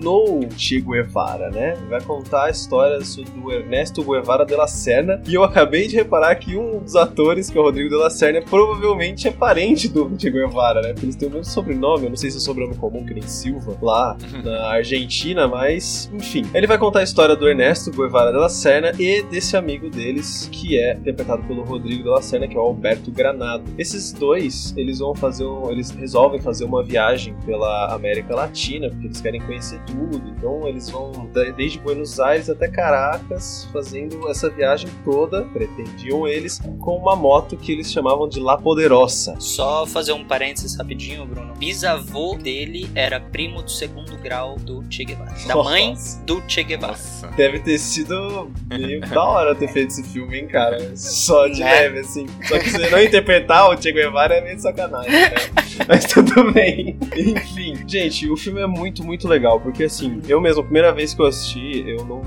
Che 0.57 0.79
Guevara, 0.79 1.49
né? 1.49 1.75
Vai 1.89 2.01
contar 2.01 2.45
a 2.45 2.49
história 2.49 2.99
do 2.99 3.51
Ernesto 3.51 4.03
Guevara 4.03 4.45
de 4.45 4.55
la 4.55 4.67
Serna. 4.67 5.21
E 5.27 5.33
eu 5.33 5.43
acabei 5.43 5.87
de 5.87 5.95
reparar 5.95 6.35
que 6.35 6.57
um 6.57 6.79
dos 6.79 6.95
atores, 6.95 7.49
que 7.49 7.57
é 7.57 7.61
o 7.61 7.63
Rodrigo 7.63 7.89
de 7.89 7.95
la 7.95 8.09
Serna, 8.09 8.41
provavelmente 8.41 9.27
é 9.27 9.31
parente 9.31 9.87
do 9.87 10.11
Che 10.17 10.29
Guevara, 10.29 10.81
né? 10.81 10.93
Porque 10.93 11.05
eles 11.05 11.15
têm 11.15 11.27
o 11.27 11.31
mesmo 11.31 11.45
sobrenome, 11.45 12.05
eu 12.05 12.09
não 12.09 12.17
sei 12.17 12.31
se 12.31 12.37
é 12.37 12.39
sobrenome 12.39 12.75
comum, 12.75 13.05
que 13.05 13.13
nem 13.13 13.23
Silva, 13.23 13.77
lá 13.81 14.17
na 14.43 14.67
Argentina, 14.67 15.47
mas 15.47 16.09
enfim. 16.13 16.43
Ele 16.53 16.67
vai 16.67 16.77
contar 16.77 16.99
a 16.99 17.03
história 17.03 17.35
do 17.35 17.47
Ernesto 17.47 17.91
Guevara 17.91 18.31
de 18.31 18.37
la 18.37 18.49
Serna 18.49 18.91
e 18.99 19.23
desse 19.23 19.57
amigo 19.57 19.89
deles, 19.89 20.49
que 20.51 20.79
é 20.79 20.93
interpretado 20.93 21.43
pelo 21.43 21.63
Rodrigo 21.63 22.03
de 22.03 22.09
la 22.09 22.21
Serna, 22.21 22.47
que 22.47 22.55
é 22.55 22.59
o 22.59 22.63
Alberto 22.63 23.11
Granado. 23.11 23.63
Esses 23.77 24.11
dois, 24.11 24.73
eles 24.77 24.99
vão 24.99 25.15
fazer 25.15 25.45
um, 25.45 25.69
eles 25.71 25.91
resolvem 25.91 26.39
fazer 26.39 26.65
uma 26.65 26.83
viagem 26.83 27.35
pela 27.45 27.93
América 27.93 28.35
Latina, 28.35 28.89
porque 28.89 29.07
eles 29.07 29.21
querem 29.21 29.41
conhecer 29.41 29.79
tudo. 29.87 30.21
Então 30.37 30.67
eles 30.67 30.89
vão 30.89 31.29
desde 31.55 31.79
Buenos 31.79 32.19
Aires 32.19 32.49
até 32.49 32.67
Caracas, 32.67 33.67
fazendo 33.71 34.29
essa 34.29 34.49
viagem 34.49 34.89
toda, 35.03 35.43
pretendiam 35.43 36.27
eles, 36.27 36.59
com 36.79 36.97
uma 36.97 37.15
moto 37.15 37.55
que 37.57 37.71
eles 37.71 37.91
chamavam 37.91 38.27
de 38.27 38.39
La 38.39 38.57
Poderosa. 38.57 39.35
Só 39.39 39.85
fazer 39.85 40.13
um 40.13 40.23
parênteses 40.25 40.75
rapidinho, 40.75 41.25
Bruno. 41.25 41.53
Bisavô 41.55 42.35
dele 42.35 42.89
era 42.95 43.19
primo 43.19 43.61
do 43.61 43.69
segundo 43.71 44.17
grau 44.17 44.55
do 44.57 44.83
Che 44.89 45.03
Guevara. 45.03 45.31
Da 45.47 45.55
Nossa. 45.55 45.69
mãe 45.69 45.93
do 46.25 46.41
Che 46.47 46.63
Guevara. 46.63 46.91
Nossa. 46.93 47.27
Deve 47.35 47.59
ter 47.59 47.77
sido 47.77 48.51
meio 48.69 49.01
da 49.09 49.23
hora 49.23 49.55
ter 49.55 49.67
feito 49.69 49.89
esse 49.89 50.03
filme, 50.03 50.39
hein, 50.39 50.47
cara? 50.47 50.95
Só 50.95 51.47
de 51.47 51.59
Né? 51.59 51.71
leve, 51.71 51.99
assim. 51.99 52.25
Só 52.47 52.57
que 52.59 52.69
você 52.69 52.89
não 52.89 53.01
interpretar 53.01 53.69
o 53.69 53.81
Che 53.81 53.91
Guevara 53.91 54.35
é 54.35 54.41
meio 54.41 54.59
sacanagem, 54.59 55.11
né? 55.11 55.31
Mas 55.87 56.05
tudo 56.05 56.51
bem. 56.51 56.97
Enfim, 57.15 57.77
gente, 57.87 58.29
o 58.29 58.35
filme 58.37 58.61
é 58.61 58.67
muito, 58.67 59.03
muito 59.03 59.27
legal, 59.27 59.59
porque 59.71 59.85
assim, 59.85 60.21
eu 60.27 60.41
mesmo, 60.41 60.61
a 60.61 60.63
primeira 60.63 60.93
vez 60.93 61.13
que 61.13 61.21
eu 61.21 61.25
assisti, 61.25 61.83
eu 61.87 62.05
não. 62.05 62.21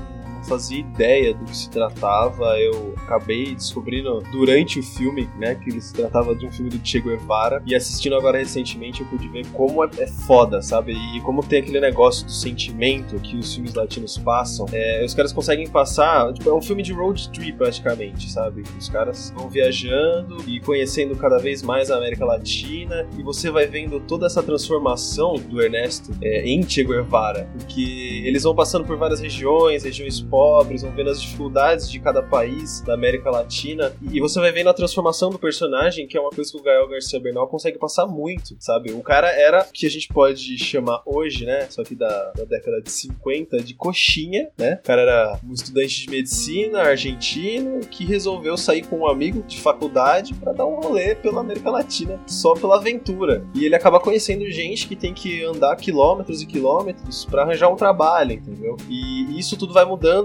Fazia 0.47 0.79
ideia 0.79 1.33
do 1.33 1.45
que 1.45 1.55
se 1.55 1.69
tratava, 1.69 2.57
eu 2.59 2.93
acabei 2.97 3.55
descobrindo 3.55 4.21
durante 4.31 4.79
o 4.79 4.83
filme, 4.83 5.29
né, 5.37 5.55
que 5.55 5.69
ele 5.69 5.81
se 5.81 5.93
tratava 5.93 6.35
de 6.35 6.45
um 6.45 6.51
filme 6.51 6.69
do 6.69 6.79
Che 6.85 6.99
Guevara, 6.99 7.63
e 7.65 7.75
assistindo 7.75 8.15
agora 8.15 8.37
recentemente 8.37 9.01
eu 9.01 9.07
pude 9.07 9.27
ver 9.27 9.45
como 9.47 9.83
é, 9.83 9.89
é 9.99 10.07
foda, 10.07 10.61
sabe? 10.61 10.93
E 11.15 11.21
como 11.21 11.43
tem 11.43 11.59
aquele 11.59 11.79
negócio 11.79 12.25
do 12.25 12.31
sentimento 12.31 13.19
que 13.19 13.37
os 13.37 13.53
filmes 13.53 13.73
latinos 13.73 14.17
passam, 14.17 14.65
é, 14.71 15.03
os 15.03 15.13
caras 15.13 15.33
conseguem 15.33 15.67
passar, 15.67 16.31
tipo, 16.33 16.49
é 16.49 16.53
um 16.53 16.61
filme 16.61 16.83
de 16.83 16.93
road 16.93 17.29
trip 17.29 17.57
praticamente, 17.57 18.31
sabe? 18.31 18.63
Os 18.77 18.89
caras 18.89 19.33
vão 19.35 19.49
viajando 19.49 20.37
e 20.47 20.59
conhecendo 20.59 21.15
cada 21.15 21.37
vez 21.37 21.61
mais 21.61 21.89
a 21.91 21.97
América 21.97 22.25
Latina. 22.25 23.07
E 23.17 23.23
você 23.23 23.49
vai 23.49 23.65
vendo 23.65 23.99
toda 23.99 24.25
essa 24.25 24.43
transformação 24.43 25.35
do 25.35 25.61
Ernesto 25.61 26.11
é, 26.21 26.45
em 26.45 26.67
Che 26.67 26.83
Guevara, 26.83 27.49
porque 27.57 28.23
eles 28.25 28.43
vão 28.43 28.55
passando 28.55 28.85
por 28.85 28.97
várias 28.97 29.19
regiões, 29.19 29.83
regiões 29.83 30.19
pobres, 30.35 30.81
vão 30.81 30.91
vendo 30.91 31.11
as 31.11 31.21
dificuldades 31.21 31.89
de 31.89 31.97
cada 31.97 32.21
país 32.21 32.81
da 32.81 32.93
América 32.93 33.31
Latina 33.31 33.93
e 34.11 34.19
você 34.19 34.37
vai 34.37 34.51
vendo 34.51 34.69
a 34.69 34.73
transformação 34.73 35.29
do 35.29 35.39
personagem, 35.39 36.05
que 36.05 36.17
é 36.17 36.19
uma 36.19 36.29
coisa 36.29 36.51
que 36.51 36.57
o 36.57 36.61
Gael 36.61 36.89
Garcia 36.89 37.21
Bernal 37.21 37.47
consegue 37.47 37.79
passar 37.79 38.05
muito, 38.05 38.53
sabe? 38.59 38.91
O 38.91 39.01
cara 39.01 39.29
era 39.29 39.61
o 39.61 39.71
que 39.71 39.85
a 39.85 39.89
gente 39.89 40.09
pode 40.09 40.57
chamar 40.57 41.01
hoje, 41.05 41.45
né? 41.45 41.67
Só 41.69 41.85
que 41.85 41.95
da, 41.95 42.33
da 42.33 42.43
década 42.43 42.81
de 42.81 42.91
50, 42.91 43.61
de 43.61 43.75
coxinha, 43.75 44.49
né? 44.57 44.77
O 44.83 44.85
cara 44.85 45.03
era 45.03 45.39
um 45.41 45.53
estudante 45.53 46.01
de 46.01 46.09
medicina 46.09 46.81
argentino 46.81 47.79
que 47.89 48.03
resolveu 48.03 48.57
sair 48.57 48.85
com 48.85 48.97
um 48.97 49.07
amigo 49.07 49.41
de 49.41 49.61
faculdade 49.61 50.33
para 50.33 50.51
dar 50.51 50.65
um 50.65 50.81
rolê 50.81 51.15
pela 51.15 51.39
América 51.39 51.71
Latina, 51.71 52.19
só 52.27 52.55
pela 52.55 52.75
aventura. 52.75 53.45
E 53.55 53.63
ele 53.63 53.75
acaba 53.75 54.01
conhecendo 54.01 54.51
gente 54.51 54.85
que 54.85 54.97
tem 54.97 55.13
que 55.13 55.45
andar 55.45 55.77
quilômetros 55.77 56.41
e 56.41 56.45
quilômetros 56.45 57.23
para 57.23 57.43
arranjar 57.43 57.69
um 57.69 57.77
trabalho, 57.77 58.33
entendeu? 58.33 58.75
E 58.89 59.39
isso 59.39 59.55
tudo 59.55 59.73
vai 59.73 59.85
mudando 59.85 60.24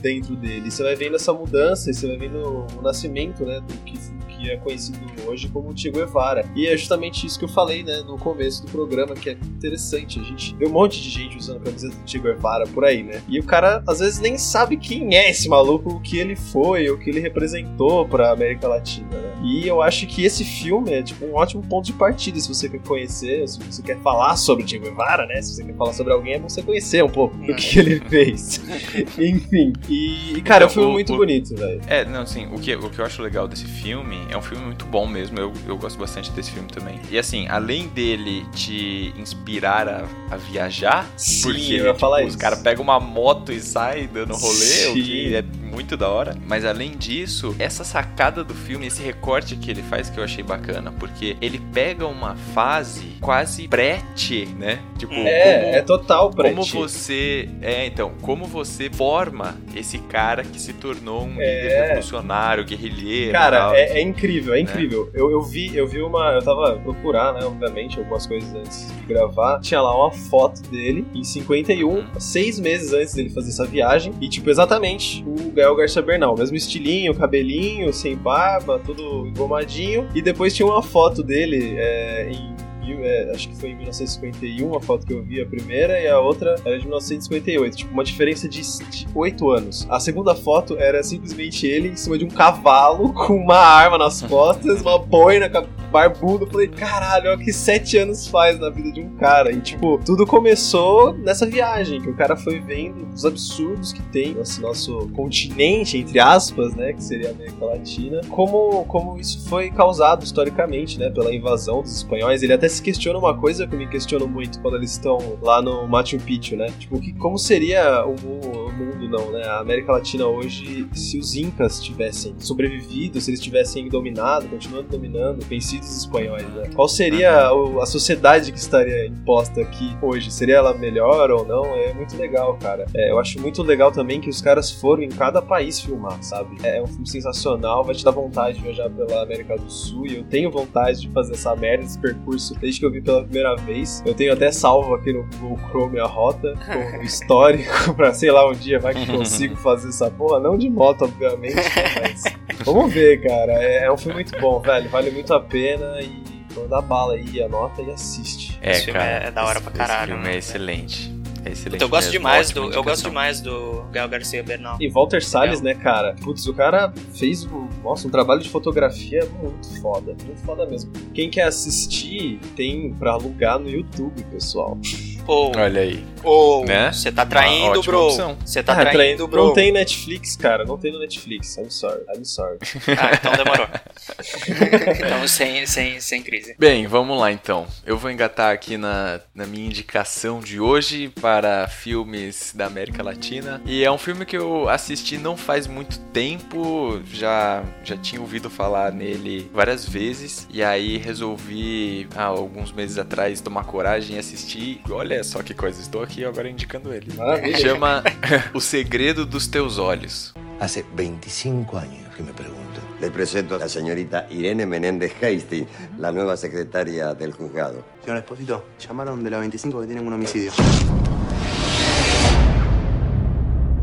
dentro 0.00 0.36
dele. 0.36 0.70
Você 0.70 0.82
vai 0.82 0.94
vendo 0.94 1.16
essa 1.16 1.32
mudança, 1.32 1.92
você 1.92 2.06
vai 2.06 2.16
vendo 2.16 2.66
o 2.78 2.82
nascimento, 2.82 3.44
né, 3.44 3.60
do 3.60 3.74
que 3.84 3.98
que 4.44 4.50
é 4.50 4.56
conhecido 4.56 4.98
hoje 5.26 5.48
como 5.48 5.76
Che 5.76 5.90
Guevara. 5.90 6.44
E 6.54 6.66
é 6.66 6.76
justamente 6.76 7.26
isso 7.26 7.38
que 7.38 7.44
eu 7.44 7.48
falei, 7.48 7.82
né, 7.82 8.02
no 8.06 8.18
começo 8.18 8.64
do 8.64 8.70
programa, 8.70 9.14
que 9.14 9.30
é 9.30 9.32
interessante. 9.32 10.20
A 10.20 10.22
gente 10.22 10.54
vê 10.56 10.66
um 10.66 10.70
monte 10.70 11.00
de 11.00 11.08
gente 11.08 11.38
usando 11.38 11.58
a 11.58 11.60
camiseta 11.60 11.96
do 11.96 12.08
Che 12.08 12.18
Guevara 12.18 12.66
por 12.66 12.84
aí, 12.84 13.02
né? 13.02 13.22
E 13.28 13.40
o 13.40 13.44
cara, 13.44 13.82
às 13.86 14.00
vezes, 14.00 14.20
nem 14.20 14.36
sabe 14.36 14.76
quem 14.76 15.16
é 15.16 15.30
esse 15.30 15.48
maluco, 15.48 15.90
o 15.90 16.00
que 16.00 16.18
ele 16.18 16.36
foi, 16.36 16.90
o 16.90 16.98
que 16.98 17.10
ele 17.10 17.20
representou 17.20 18.06
pra 18.06 18.32
América 18.32 18.68
Latina? 18.68 19.08
E 19.44 19.66
eu 19.68 19.82
acho 19.82 20.06
que 20.06 20.24
esse 20.24 20.44
filme 20.44 20.92
é, 20.92 21.02
tipo, 21.02 21.24
um 21.26 21.34
ótimo 21.34 21.62
ponto 21.62 21.84
de 21.84 21.92
partida, 21.92 22.38
se 22.40 22.48
você 22.48 22.68
quer 22.68 22.80
conhecer, 22.80 23.46
se 23.48 23.58
você 23.60 23.82
quer 23.82 23.98
falar 24.00 24.36
sobre 24.36 24.66
Che 24.66 24.78
Guevara, 24.78 25.26
né? 25.26 25.42
Se 25.42 25.54
você 25.54 25.64
quer 25.64 25.74
falar 25.74 25.92
sobre 25.92 26.12
alguém, 26.12 26.34
é 26.34 26.38
bom 26.38 26.48
você 26.48 26.62
conhecer 26.62 27.04
um 27.04 27.08
pouco 27.10 27.36
do 27.36 27.54
que 27.54 27.78
ele 27.78 28.00
fez. 28.08 28.60
Enfim. 29.18 29.72
E, 29.88 30.40
cara, 30.44 30.64
é 30.64 30.66
um 30.66 30.70
Então, 30.70 30.70
filme 30.70 30.88
o- 30.88 30.92
muito 30.92 31.12
o- 31.12 31.16
bonito, 31.16 31.54
velho. 31.54 31.80
É, 31.86 32.04
não, 32.04 32.22
assim, 32.22 32.46
o 32.46 32.58
que, 32.58 32.74
o 32.74 32.88
que 32.90 32.98
eu 32.98 33.04
acho 33.04 33.20
legal 33.22 33.46
desse 33.46 33.66
filme 33.66 34.16
é 34.30 34.36
um 34.36 34.42
filme 34.42 34.64
muito 34.64 34.84
bom 34.86 35.06
mesmo. 35.06 35.38
Eu, 35.38 35.52
eu 35.66 35.76
gosto 35.76 35.98
bastante 35.98 36.30
desse 36.32 36.50
filme 36.50 36.68
também. 36.68 36.98
E 37.10 37.18
assim, 37.18 37.46
além 37.48 37.88
dele 37.88 38.44
te 38.54 39.12
inspirar 39.18 39.88
a, 39.88 40.04
a 40.30 40.36
viajar, 40.36 41.06
Sim, 41.16 41.42
porque 41.42 41.60
ele, 41.74 41.84
ia 41.84 41.94
falar 41.94 42.18
tipo, 42.18 42.28
os 42.30 42.36
caras 42.36 42.60
pegam 42.62 42.82
uma 42.82 42.98
moto 42.98 43.52
e 43.52 43.60
saem 43.60 44.08
dando 44.12 44.34
rolê, 44.34 44.54
o 44.54 44.94
Sim. 44.94 45.02
que 45.02 45.34
é 45.34 45.42
muito 45.42 45.96
da 45.96 46.08
hora. 46.08 46.36
Mas 46.46 46.64
além 46.64 46.92
disso, 46.96 47.54
essa 47.58 47.84
sacada 47.84 48.42
do 48.42 48.54
filme, 48.54 48.86
esse 48.86 49.02
recorte 49.02 49.33
que 49.42 49.70
ele 49.70 49.82
faz 49.82 50.08
que 50.10 50.18
eu 50.18 50.24
achei 50.24 50.44
bacana, 50.44 50.92
porque 50.92 51.36
ele 51.40 51.58
pega 51.72 52.06
uma 52.06 52.36
fase 52.36 53.16
quase 53.20 53.66
pré-te, 53.66 54.46
né? 54.58 54.78
Tipo, 54.98 55.12
É, 55.14 55.60
como- 55.60 55.74
é 55.76 55.82
total 55.82 56.30
pra 56.30 56.50
como 56.50 56.64
você. 56.64 57.48
É, 57.62 57.86
então, 57.86 58.12
como 58.22 58.44
você 58.44 58.88
forma 58.90 59.56
esse 59.74 59.98
cara 59.98 60.42
que 60.44 60.60
se 60.60 60.72
tornou 60.74 61.24
um 61.24 61.40
É. 61.40 61.62
líder 61.62 61.82
revolucionário, 61.82 62.64
guerrilheiro. 62.64 63.32
Cara, 63.32 63.58
tal. 63.58 63.74
é, 63.74 63.98
é 63.98 64.02
incrível, 64.02 64.52
é 64.54 64.56
Né? 64.56 64.62
incrível. 64.62 65.10
Eu, 65.14 65.30
eu 65.30 65.42
vi, 65.42 65.74
eu 65.76 65.86
vi 65.86 66.00
uma. 66.02 66.32
Eu 66.32 66.42
tava 66.42 66.76
procurar, 66.78 67.32
né, 67.34 67.40
obviamente, 67.44 67.98
algumas 67.98 68.26
coisas 68.26 68.54
antes 68.54 68.86
de 68.88 69.02
gravar. 69.06 69.60
Tinha 69.60 69.80
lá 69.80 69.96
uma 69.96 70.10
foto 70.12 70.60
dele 70.68 71.06
em 71.14 71.24
51, 71.24 71.88
Uhum. 71.98 72.04
seis 72.18 72.58
meses 72.60 72.92
antes 72.92 73.14
dele 73.14 73.30
fazer 73.30 73.48
essa 73.50 73.64
viagem. 73.66 74.12
E, 74.20 74.28
tipo, 74.28 74.50
exatamente 74.50 75.24
o 75.26 75.50
Gael 75.52 75.74
Garcia 75.76 76.02
Bernal. 76.02 76.36
Mesmo 76.36 76.56
estilinho, 76.56 77.14
cabelinho, 77.14 77.92
sem 77.92 78.14
barba, 78.16 78.80
tudo 78.84 79.23
engomadinho. 79.26 80.08
E 80.14 80.22
depois 80.22 80.54
tinha 80.54 80.66
uma 80.66 80.82
foto 80.82 81.22
dele 81.22 81.76
é, 81.78 82.30
em. 82.30 82.54
é, 83.02 83.32
acho 83.34 83.48
que 83.48 83.56
foi 83.56 83.70
em 83.70 83.76
1951 83.76 84.76
a 84.76 84.80
foto 84.80 85.06
que 85.06 85.12
eu 85.12 85.22
vi, 85.22 85.40
a 85.40 85.46
primeira, 85.46 86.00
e 86.00 86.06
a 86.06 86.18
outra 86.20 86.54
era 86.64 86.78
de 86.78 86.84
1958. 86.84 87.76
Tipo, 87.76 87.92
uma 87.92 88.04
diferença 88.04 88.48
de, 88.48 88.60
de 88.60 89.06
8 89.14 89.50
anos. 89.50 89.86
A 89.90 90.00
segunda 90.00 90.34
foto 90.34 90.76
era 90.78 91.02
simplesmente 91.02 91.66
ele 91.66 91.88
em 91.88 91.96
cima 91.96 92.18
de 92.18 92.24
um 92.24 92.28
cavalo 92.28 93.12
com 93.14 93.36
uma 93.36 93.58
arma 93.58 93.98
nas 93.98 94.22
costas, 94.22 94.82
uma 94.82 94.98
boina, 94.98 95.48
barbudo. 95.94 96.44
Falei, 96.48 96.66
caralho, 96.66 97.30
olha 97.30 97.36
o 97.36 97.38
que 97.38 97.52
sete 97.52 97.96
anos 97.96 98.26
faz 98.26 98.58
na 98.58 98.68
vida 98.68 98.90
de 98.90 99.00
um 99.00 99.10
cara. 99.10 99.52
E, 99.52 99.60
tipo, 99.60 100.00
tudo 100.04 100.26
começou 100.26 101.14
nessa 101.14 101.46
viagem, 101.46 102.00
que 102.02 102.10
o 102.10 102.16
cara 102.16 102.36
foi 102.36 102.58
vendo 102.58 103.06
os 103.14 103.24
absurdos 103.24 103.92
que 103.92 104.02
tem 104.02 104.36
esse 104.40 104.60
nosso 104.60 105.08
continente, 105.14 105.96
entre 105.96 106.18
aspas, 106.18 106.74
né, 106.74 106.92
que 106.92 107.02
seria 107.02 107.28
a 107.28 107.30
América 107.32 107.64
Latina, 107.64 108.20
como, 108.28 108.84
como 108.86 109.16
isso 109.20 109.48
foi 109.48 109.70
causado 109.70 110.24
historicamente, 110.24 110.98
né, 110.98 111.10
pela 111.10 111.32
invasão 111.32 111.80
dos 111.80 111.96
espanhóis. 111.96 112.42
Ele 112.42 112.52
até 112.52 112.68
se 112.68 112.82
questiona 112.82 113.16
uma 113.16 113.38
coisa 113.38 113.64
que 113.64 113.74
eu 113.74 113.78
me 113.78 113.86
questiono 113.86 114.26
muito 114.26 114.60
quando 114.60 114.76
eles 114.76 114.90
estão 114.90 115.18
lá 115.40 115.62
no 115.62 115.86
Machu 115.86 116.18
Picchu, 116.18 116.56
né? 116.56 116.66
Tipo, 116.78 116.98
que, 116.98 117.12
como 117.12 117.38
seria 117.38 118.04
o, 118.04 118.14
o 118.14 118.72
mundo, 118.72 119.08
não, 119.08 119.30
né? 119.30 119.44
A 119.46 119.60
América 119.60 119.92
Latina 119.92 120.26
hoje, 120.26 120.88
se 120.92 121.18
os 121.18 121.36
incas 121.36 121.80
tivessem 121.80 122.34
sobrevivido, 122.38 123.20
se 123.20 123.30
eles 123.30 123.40
tivessem 123.40 123.88
dominado, 123.88 124.48
continuando 124.48 124.88
dominando, 124.88 125.44
vencidos 125.44 125.83
espanhóis, 125.90 126.46
né? 126.54 126.70
Qual 126.74 126.88
seria 126.88 127.48
a 127.48 127.86
sociedade 127.86 128.52
que 128.52 128.58
estaria 128.58 129.06
imposta 129.06 129.60
aqui 129.60 129.96
hoje? 130.00 130.30
Seria 130.30 130.56
ela 130.56 130.74
melhor 130.74 131.30
ou 131.30 131.44
não? 131.44 131.64
É 131.74 131.92
muito 131.92 132.16
legal, 132.16 132.56
cara. 132.60 132.86
É, 132.94 133.10
eu 133.10 133.18
acho 133.18 133.40
muito 133.40 133.62
legal 133.62 133.90
também 133.90 134.20
que 134.20 134.28
os 134.28 134.40
caras 134.40 134.70
foram 134.70 135.02
em 135.02 135.08
cada 135.08 135.40
país 135.40 135.80
filmar, 135.80 136.22
sabe? 136.22 136.56
É 136.62 136.82
um 136.82 136.86
filme 136.86 137.08
sensacional, 137.08 137.84
vai 137.84 137.94
te 137.94 138.04
dar 138.04 138.10
vontade 138.10 138.58
de 138.58 138.62
viajar 138.62 138.88
pela 138.90 139.22
América 139.22 139.56
do 139.56 139.70
Sul 139.70 140.06
e 140.06 140.16
eu 140.16 140.24
tenho 140.24 140.50
vontade 140.50 141.00
de 141.00 141.10
fazer 141.10 141.34
essa 141.34 141.54
merda, 141.56 141.84
esse 141.84 141.98
percurso 141.98 142.54
desde 142.58 142.80
que 142.80 142.86
eu 142.86 142.90
vi 142.90 143.00
pela 143.00 143.22
primeira 143.22 143.56
vez. 143.56 144.02
Eu 144.06 144.14
tenho 144.14 144.32
até 144.32 144.50
salvo 144.50 144.94
aqui 144.94 145.12
no 145.12 145.24
Google 145.38 145.58
Chrome 145.68 145.98
a 145.98 146.06
rota, 146.06 146.54
com 146.66 146.98
o 146.98 147.02
histórico, 147.02 147.94
pra 147.94 148.12
sei 148.12 148.30
lá 148.30 148.48
um 148.48 148.52
dia 148.52 148.78
vai 148.78 148.94
que 148.94 149.06
consigo 149.10 149.56
fazer 149.56 149.88
essa 149.88 150.10
porra. 150.10 150.40
Não 150.40 150.56
de 150.56 150.68
moto, 150.68 151.04
obviamente, 151.04 151.54
mas 152.00 152.24
vamos 152.64 152.92
ver, 152.92 153.22
cara. 153.22 153.52
É, 153.52 153.84
é 153.84 153.92
um 153.92 153.96
filme 153.96 154.14
muito 154.14 154.38
bom, 154.40 154.60
velho. 154.60 154.88
Vale 154.88 155.10
muito 155.10 155.32
a 155.34 155.40
pena 155.40 156.00
e 156.00 156.22
manda 156.54 156.80
bala 156.80 157.14
aí, 157.14 157.42
anota 157.42 157.82
e 157.82 157.90
assiste. 157.90 158.58
É, 158.62 158.72
Esse 158.72 158.84
filme 158.84 158.98
cara. 158.98 159.10
é 159.10 159.30
da 159.30 159.44
hora 159.44 159.58
esse, 159.58 159.62
pra 159.62 159.72
caralho, 159.72 160.02
Esse 160.02 160.06
filme 160.12 160.24
né, 160.24 160.34
é 160.34 160.38
excelente. 160.38 161.14
É 161.44 161.50
excelente. 161.50 161.82
eu 161.82 161.88
gosto 161.88 162.06
mesmo, 162.06 162.18
demais 162.18 162.50
do. 162.50 162.72
Eu 162.72 162.82
gosto 162.82 163.02
demais 163.02 163.40
do 163.40 163.84
Gael 163.92 164.08
Garcia 164.08 164.42
Bernal. 164.42 164.78
E 164.80 164.88
Walter 164.88 165.22
Salles, 165.22 165.60
né, 165.60 165.74
cara? 165.74 166.14
Putz, 166.22 166.46
o 166.46 166.54
cara 166.54 166.92
fez 167.12 167.44
um, 167.44 167.68
nossa, 167.82 168.08
um 168.08 168.10
trabalho 168.10 168.40
de 168.40 168.48
fotografia 168.48 169.28
muito 169.42 169.80
foda. 169.82 170.16
Muito 170.24 170.40
foda 170.40 170.64
mesmo. 170.64 170.90
Quem 171.12 171.28
quer 171.28 171.42
assistir, 171.42 172.40
tem 172.56 172.94
pra 172.94 173.12
alugar 173.12 173.58
no 173.58 173.68
YouTube, 173.68 174.22
pessoal. 174.30 174.78
Pô, 175.24 175.50
Olha 175.56 175.80
aí. 175.80 176.04
ô, 176.22 176.64
Né? 176.66 176.92
você 176.92 177.10
tá 177.10 177.24
traindo, 177.24 177.80
bro. 177.82 178.10
Você 178.44 178.62
tá 178.62 178.74
Ah, 178.74 178.84
traindo, 178.84 179.16
trai- 179.16 179.28
bro. 179.28 179.46
Não 179.46 179.52
tem 179.54 179.72
Netflix, 179.72 180.36
cara. 180.36 180.64
Não 180.66 180.76
tem 180.76 180.92
no 180.92 180.98
Netflix. 180.98 181.56
I'm 181.56 181.70
sorry. 181.70 182.02
I'm 182.14 182.24
sorry. 182.24 182.58
Ah, 182.98 183.10
então 183.14 183.32
demorou. 183.32 183.66
então 184.98 185.26
sem, 185.26 185.64
sem, 185.66 185.98
sem 186.00 186.22
crise. 186.22 186.54
Bem, 186.58 186.86
vamos 186.86 187.18
lá 187.18 187.32
então. 187.32 187.66
Eu 187.86 187.96
vou 187.96 188.10
engatar 188.10 188.52
aqui 188.52 188.76
na, 188.76 189.18
na 189.34 189.46
minha 189.46 189.64
indicação 189.66 190.40
de 190.40 190.60
hoje 190.60 191.08
para 191.20 191.66
filmes 191.68 192.52
da 192.54 192.66
América 192.66 193.02
Latina. 193.02 193.62
E 193.64 193.82
é 193.82 193.90
um 193.90 193.98
filme 193.98 194.26
que 194.26 194.36
eu 194.36 194.68
assisti 194.68 195.16
não 195.16 195.36
faz 195.38 195.66
muito 195.66 195.98
tempo, 196.12 197.00
já, 197.12 197.62
já 197.82 197.96
tinha 197.96 198.20
ouvido 198.20 198.50
falar 198.50 198.92
nele 198.92 199.50
várias 199.54 199.88
vezes. 199.88 200.46
E 200.52 200.62
aí 200.62 200.98
resolvi, 200.98 202.06
há 202.14 202.24
alguns 202.24 202.72
meses 202.72 202.98
atrás, 202.98 203.40
tomar 203.40 203.64
coragem 203.64 204.16
e 204.16 204.18
assistir. 204.18 204.80
Olha 204.90 205.13
só 205.22 205.42
que 205.42 205.54
coisa, 205.54 205.80
estou 205.80 206.02
aqui 206.02 206.24
agora 206.24 206.48
indicando 206.48 206.92
ele. 206.92 207.12
Maravilha. 207.14 207.58
Chama 207.58 208.02
O 208.54 208.60
Segredo 208.60 209.24
dos 209.26 209.46
Teus 209.46 209.78
Olhos. 209.78 210.34
Hace 210.60 210.84
25 210.94 211.76
años 211.78 212.14
que 212.16 212.22
me 212.22 212.32
pregunto. 212.32 212.80
Le 213.00 213.10
presento 213.10 213.56
a 213.56 213.58
la 213.58 213.68
señorita 213.68 214.26
Irene 214.30 214.66
Menéndez 214.66 215.12
Hastings, 215.22 215.68
la 215.98 216.10
nueva 216.10 216.36
secretaria 216.36 217.12
del 217.14 217.32
juzgado. 217.32 217.84
Señor 218.02 218.18
Esposito, 218.18 218.64
llamaron 218.78 219.22
de 219.22 219.30
la 219.30 219.38
25 219.38 219.80
que 219.80 219.86
tienen 219.86 220.06
un 220.06 220.12
homicidio. 220.12 220.52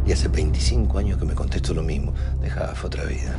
Y 0.05 0.11
hace 0.11 0.27
25 0.27 0.97
años 0.97 1.19
que 1.19 1.25
me 1.25 1.35
contesto 1.35 1.73
lo 1.73 1.83
mismo. 1.83 2.13
Deja, 2.41 2.73
fue 2.75 2.87
otra 2.87 3.03
vida. 3.05 3.35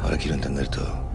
Ahora 0.00 0.16
quiero 0.16 0.34
entender 0.34 0.68
todo. 0.68 1.13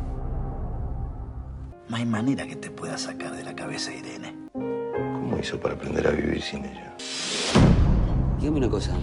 No 1.90 1.96
hay 1.96 2.06
manera 2.06 2.46
que 2.46 2.56
te 2.56 2.70
pueda 2.70 3.00
sacar 3.00 3.36
de 3.36 3.44
la 3.44 3.56
cabeza, 3.56 3.92
Irene. 3.92 4.36
¿Cómo 4.54 5.40
hizo 5.40 5.60
para 5.60 5.74
aprender 5.74 6.06
a 6.06 6.12
vivir 6.12 6.40
sin 6.40 6.64
ella? 6.64 6.96
Dígame 8.40 8.60
una 8.60 8.70
cosa. 8.70 8.96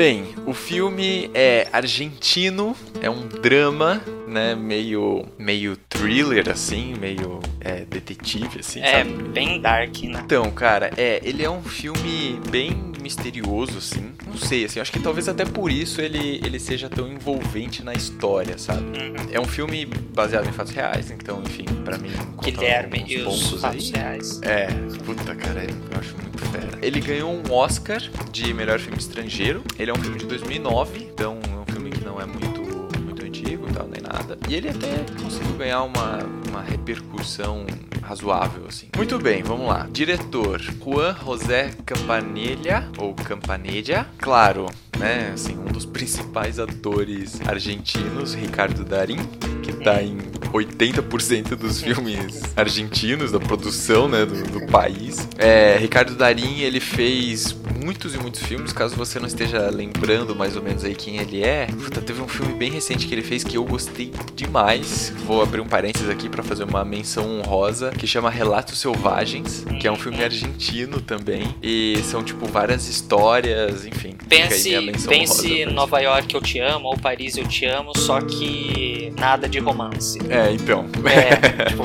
Bem, 0.00 0.34
o 0.46 0.54
filme 0.54 1.30
é 1.34 1.68
argentino, 1.70 2.74
é 3.02 3.10
um 3.10 3.28
drama, 3.28 4.00
né, 4.26 4.54
meio 4.54 5.26
meio 5.38 5.76
thriller 5.76 6.48
assim, 6.48 6.94
meio 6.94 7.38
é, 7.60 7.84
detetive 7.84 8.60
assim, 8.60 8.80
É, 8.80 9.04
sabe? 9.04 9.10
bem 9.28 9.60
dark, 9.60 9.94
né? 10.04 10.22
Então, 10.24 10.50
cara, 10.52 10.90
é, 10.96 11.20
ele 11.22 11.42
é 11.44 11.50
um 11.50 11.62
filme 11.62 12.40
bem 12.48 12.70
misterioso 13.02 13.76
assim. 13.76 14.12
Não 14.26 14.38
sei, 14.38 14.64
assim, 14.64 14.80
acho 14.80 14.90
que 14.90 15.00
talvez 15.00 15.28
até 15.28 15.44
por 15.44 15.70
isso 15.70 16.00
ele 16.00 16.40
ele 16.42 16.58
seja 16.58 16.88
tão 16.88 17.06
envolvente 17.06 17.82
na 17.82 17.92
história, 17.92 18.56
sabe? 18.56 18.80
Uhum. 18.98 19.14
É 19.30 19.38
um 19.38 19.44
filme 19.44 19.84
baseado 19.84 20.48
em 20.48 20.52
fatos 20.52 20.72
reais, 20.72 21.10
então, 21.10 21.42
enfim, 21.42 21.66
pra 21.84 21.98
mim 21.98 22.08
Guilherme 22.42 23.04
e 23.06 23.18
os 23.20 23.50
fatos 23.60 23.92
aí. 23.92 24.00
reais. 24.00 24.40
É, 24.44 24.66
puta 25.04 25.34
cara, 25.34 25.62
eu 25.64 25.98
acho 26.00 26.14
muito 26.16 26.39
fera. 26.50 26.78
Ele 26.82 27.00
ganhou 27.00 27.32
um 27.32 27.52
Oscar 27.52 28.00
de 28.30 28.52
melhor 28.52 28.78
filme 28.78 28.98
estrangeiro. 28.98 29.62
Ele 29.78 29.90
é 29.90 29.94
um 29.94 29.98
filme 29.98 30.18
de 30.18 30.26
2009, 30.26 31.10
então 31.12 31.38
é 31.44 31.70
um 31.70 31.72
filme 31.72 31.90
que 31.90 32.04
não 32.04 32.20
é 32.20 32.26
muito 32.26 32.60
muito 33.00 33.24
antigo 33.24 33.66
e 33.68 33.72
tal, 33.72 33.88
nem 33.88 34.02
nada. 34.02 34.38
E 34.48 34.54
ele 34.54 34.68
até 34.68 35.04
conseguiu 35.22 35.54
ganhar 35.56 35.82
uma, 35.82 36.18
uma 36.48 36.62
repercussão 36.62 37.66
razoável, 38.02 38.64
assim. 38.68 38.88
Muito 38.96 39.18
bem, 39.18 39.42
vamos 39.42 39.66
lá. 39.66 39.88
Diretor, 39.90 40.60
Juan 40.60 41.14
José 41.24 41.70
Campanella, 41.84 42.88
ou 42.98 43.14
Campanella. 43.14 44.08
Claro, 44.18 44.66
né, 44.98 45.30
assim, 45.34 45.56
um 45.56 45.72
dos 45.72 45.86
principais 45.86 46.58
atores 46.58 47.40
argentinos, 47.46 48.34
Ricardo 48.34 48.84
Darín, 48.84 49.18
que 49.62 49.72
tá 49.72 50.02
em 50.02 50.18
80% 50.52 51.56
dos 51.56 51.80
filmes 51.80 52.42
argentinos, 52.56 53.32
da 53.32 53.40
produção, 53.40 54.08
né, 54.08 54.24
do, 54.24 54.42
do 54.60 54.66
país. 54.66 55.28
É, 55.38 55.76
Ricardo 55.78 56.14
Darín, 56.14 56.60
ele 56.60 56.80
fez 56.80 57.54
muitos 57.82 58.14
e 58.14 58.18
muitos 58.18 58.42
filmes, 58.42 58.72
caso 58.72 58.94
você 58.94 59.18
não 59.18 59.26
esteja 59.26 59.70
lembrando 59.70 60.34
mais 60.36 60.56
ou 60.56 60.62
menos 60.62 60.84
aí 60.84 60.94
quem 60.94 61.16
ele 61.16 61.42
é. 61.42 61.66
Puta, 61.66 62.00
teve 62.00 62.20
um 62.20 62.28
filme 62.28 62.52
bem 62.54 62.70
recente 62.70 63.06
que 63.06 63.14
ele 63.14 63.22
fez 63.22 63.42
que 63.42 63.56
eu 63.56 63.64
gostei 63.64 64.12
demais. 64.34 65.12
Vou 65.24 65.42
abrir 65.42 65.60
um 65.60 65.66
parênteses 65.66 66.08
aqui 66.08 66.28
para 66.28 66.42
fazer 66.42 66.64
uma 66.64 66.84
menção 66.84 67.40
honrosa, 67.40 67.90
que 67.90 68.06
chama 68.06 68.30
Relatos 68.30 68.78
Selvagens, 68.78 69.64
que 69.80 69.86
é 69.86 69.92
um 69.92 69.96
filme 69.96 70.22
argentino 70.22 71.00
também. 71.00 71.54
E 71.62 71.98
são, 72.04 72.22
tipo, 72.22 72.46
várias 72.46 72.88
histórias, 72.88 73.86
enfim. 73.86 74.16
Pense, 74.28 74.70
pense 75.08 75.66
Nova 75.66 76.00
York 76.00 76.34
eu 76.34 76.40
te 76.40 76.58
amo 76.58 76.88
ou 76.88 76.98
Paris 76.98 77.36
eu 77.36 77.46
te 77.46 77.64
amo, 77.64 77.96
só 77.96 78.20
que 78.20 78.89
nada 79.18 79.48
de 79.48 79.58
romance. 79.58 80.18
É, 80.28 80.52
então. 80.52 80.86
É, 81.04 81.64
tipo, 81.70 81.84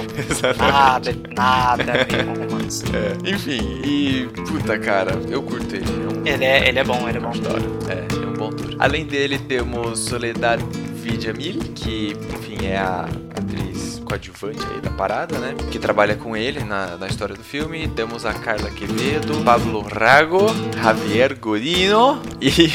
nada, 0.58 1.16
nada 1.36 2.06
com 2.06 2.56
romance. 2.56 2.84
É, 2.94 3.30
enfim, 3.30 3.82
e 3.84 4.28
puta 4.48 4.78
cara, 4.80 5.12
eu 5.30 5.42
curto 5.42 5.76
ele. 5.76 5.86
É 5.86 6.20
um, 6.20 6.26
Ele 6.26 6.46
é, 6.46 6.68
ele 6.68 6.80
é 6.80 6.84
bom, 6.84 7.08
ele 7.08 7.18
é 7.18 7.22
bom. 7.22 7.30
adoro. 7.30 7.80
É, 7.90 8.14
ele 8.16 8.26
é 8.26 8.28
um 8.28 8.34
bom 8.34 8.48
ator. 8.50 8.76
Além 8.80 9.06
dele, 9.06 9.38
temos 9.40 10.00
Soledad 10.00 10.62
Vidjamil, 10.96 11.60
que, 11.76 12.16
enfim, 12.34 12.66
é 12.66 12.78
a 12.78 13.08
atriz 13.38 14.02
coadjuvante 14.06 14.60
aí 14.74 14.82
da 14.82 14.90
parada, 14.92 15.38
né? 15.38 15.54
Que 15.72 15.78
trabalha 15.80 16.16
com 16.16 16.36
ele 16.36 16.64
na, 16.64 16.98
na 16.98 17.08
história 17.08 17.36
do 17.36 17.44
filme. 17.44 17.88
Temos 17.90 18.26
a 18.26 18.34
Carla 18.34 18.70
Quevedo, 18.72 19.44
Pablo 19.44 19.82
Rago, 19.82 20.48
Javier 20.82 21.38
Godino 21.38 22.22
e, 22.42 22.72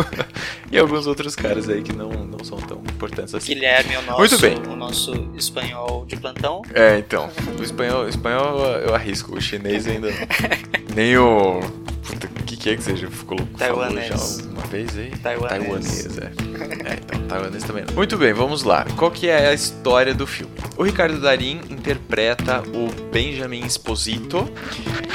e 0.70 0.78
alguns 0.78 1.06
outros 1.06 1.34
caras 1.34 1.68
aí 1.68 1.82
que 1.82 1.92
não, 1.92 2.10
não 2.10 2.44
são 2.44 2.58
tão 2.58 2.78
importantes 2.78 3.34
assim. 3.34 3.54
Guilherme 3.54 3.94
é 3.94 3.98
o 3.98 4.02
nosso, 4.02 4.18
Muito 4.18 4.38
bem. 4.38 4.58
o 4.72 4.76
nosso 4.76 5.30
espanhol 5.36 6.04
de 6.06 6.16
plantão. 6.16 6.62
É, 6.74 6.98
então. 6.98 7.28
O 7.58 7.62
espanhol, 7.62 8.04
o 8.04 8.08
espanhol 8.08 8.60
eu 8.76 8.94
arrisco, 8.94 9.34
o 9.36 9.40
chinês 9.40 9.86
ainda 9.86 10.10
não. 10.10 10.16
Nem 10.94 11.16
o. 11.16 11.60
Puta, 12.02 12.26
o 12.26 12.44
que, 12.44 12.56
que 12.56 12.70
é 12.70 12.76
que 12.76 12.96
já 12.96 13.08
ficou 13.08 13.38
falou 13.38 13.48
Taiwanês. 13.58 14.49
Vez 14.66 14.96
aí? 14.96 15.10
Taiwanês. 15.10 15.58
Taiwanês, 15.58 16.18
é. 16.18 16.90
É, 16.90 16.94
então, 16.94 17.22
taiwanês 17.28 17.64
também 17.64 17.84
não. 17.86 17.94
Muito 17.94 18.16
bem, 18.16 18.32
vamos 18.32 18.62
lá. 18.62 18.86
Qual 18.96 19.10
que 19.10 19.28
é 19.28 19.48
a 19.48 19.54
história 19.54 20.14
do 20.14 20.26
filme? 20.26 20.52
O 20.76 20.82
Ricardo 20.82 21.20
Darín 21.20 21.60
interpreta 21.68 22.62
o 22.74 22.90
Benjamin 23.10 23.64
Esposito. 23.66 24.50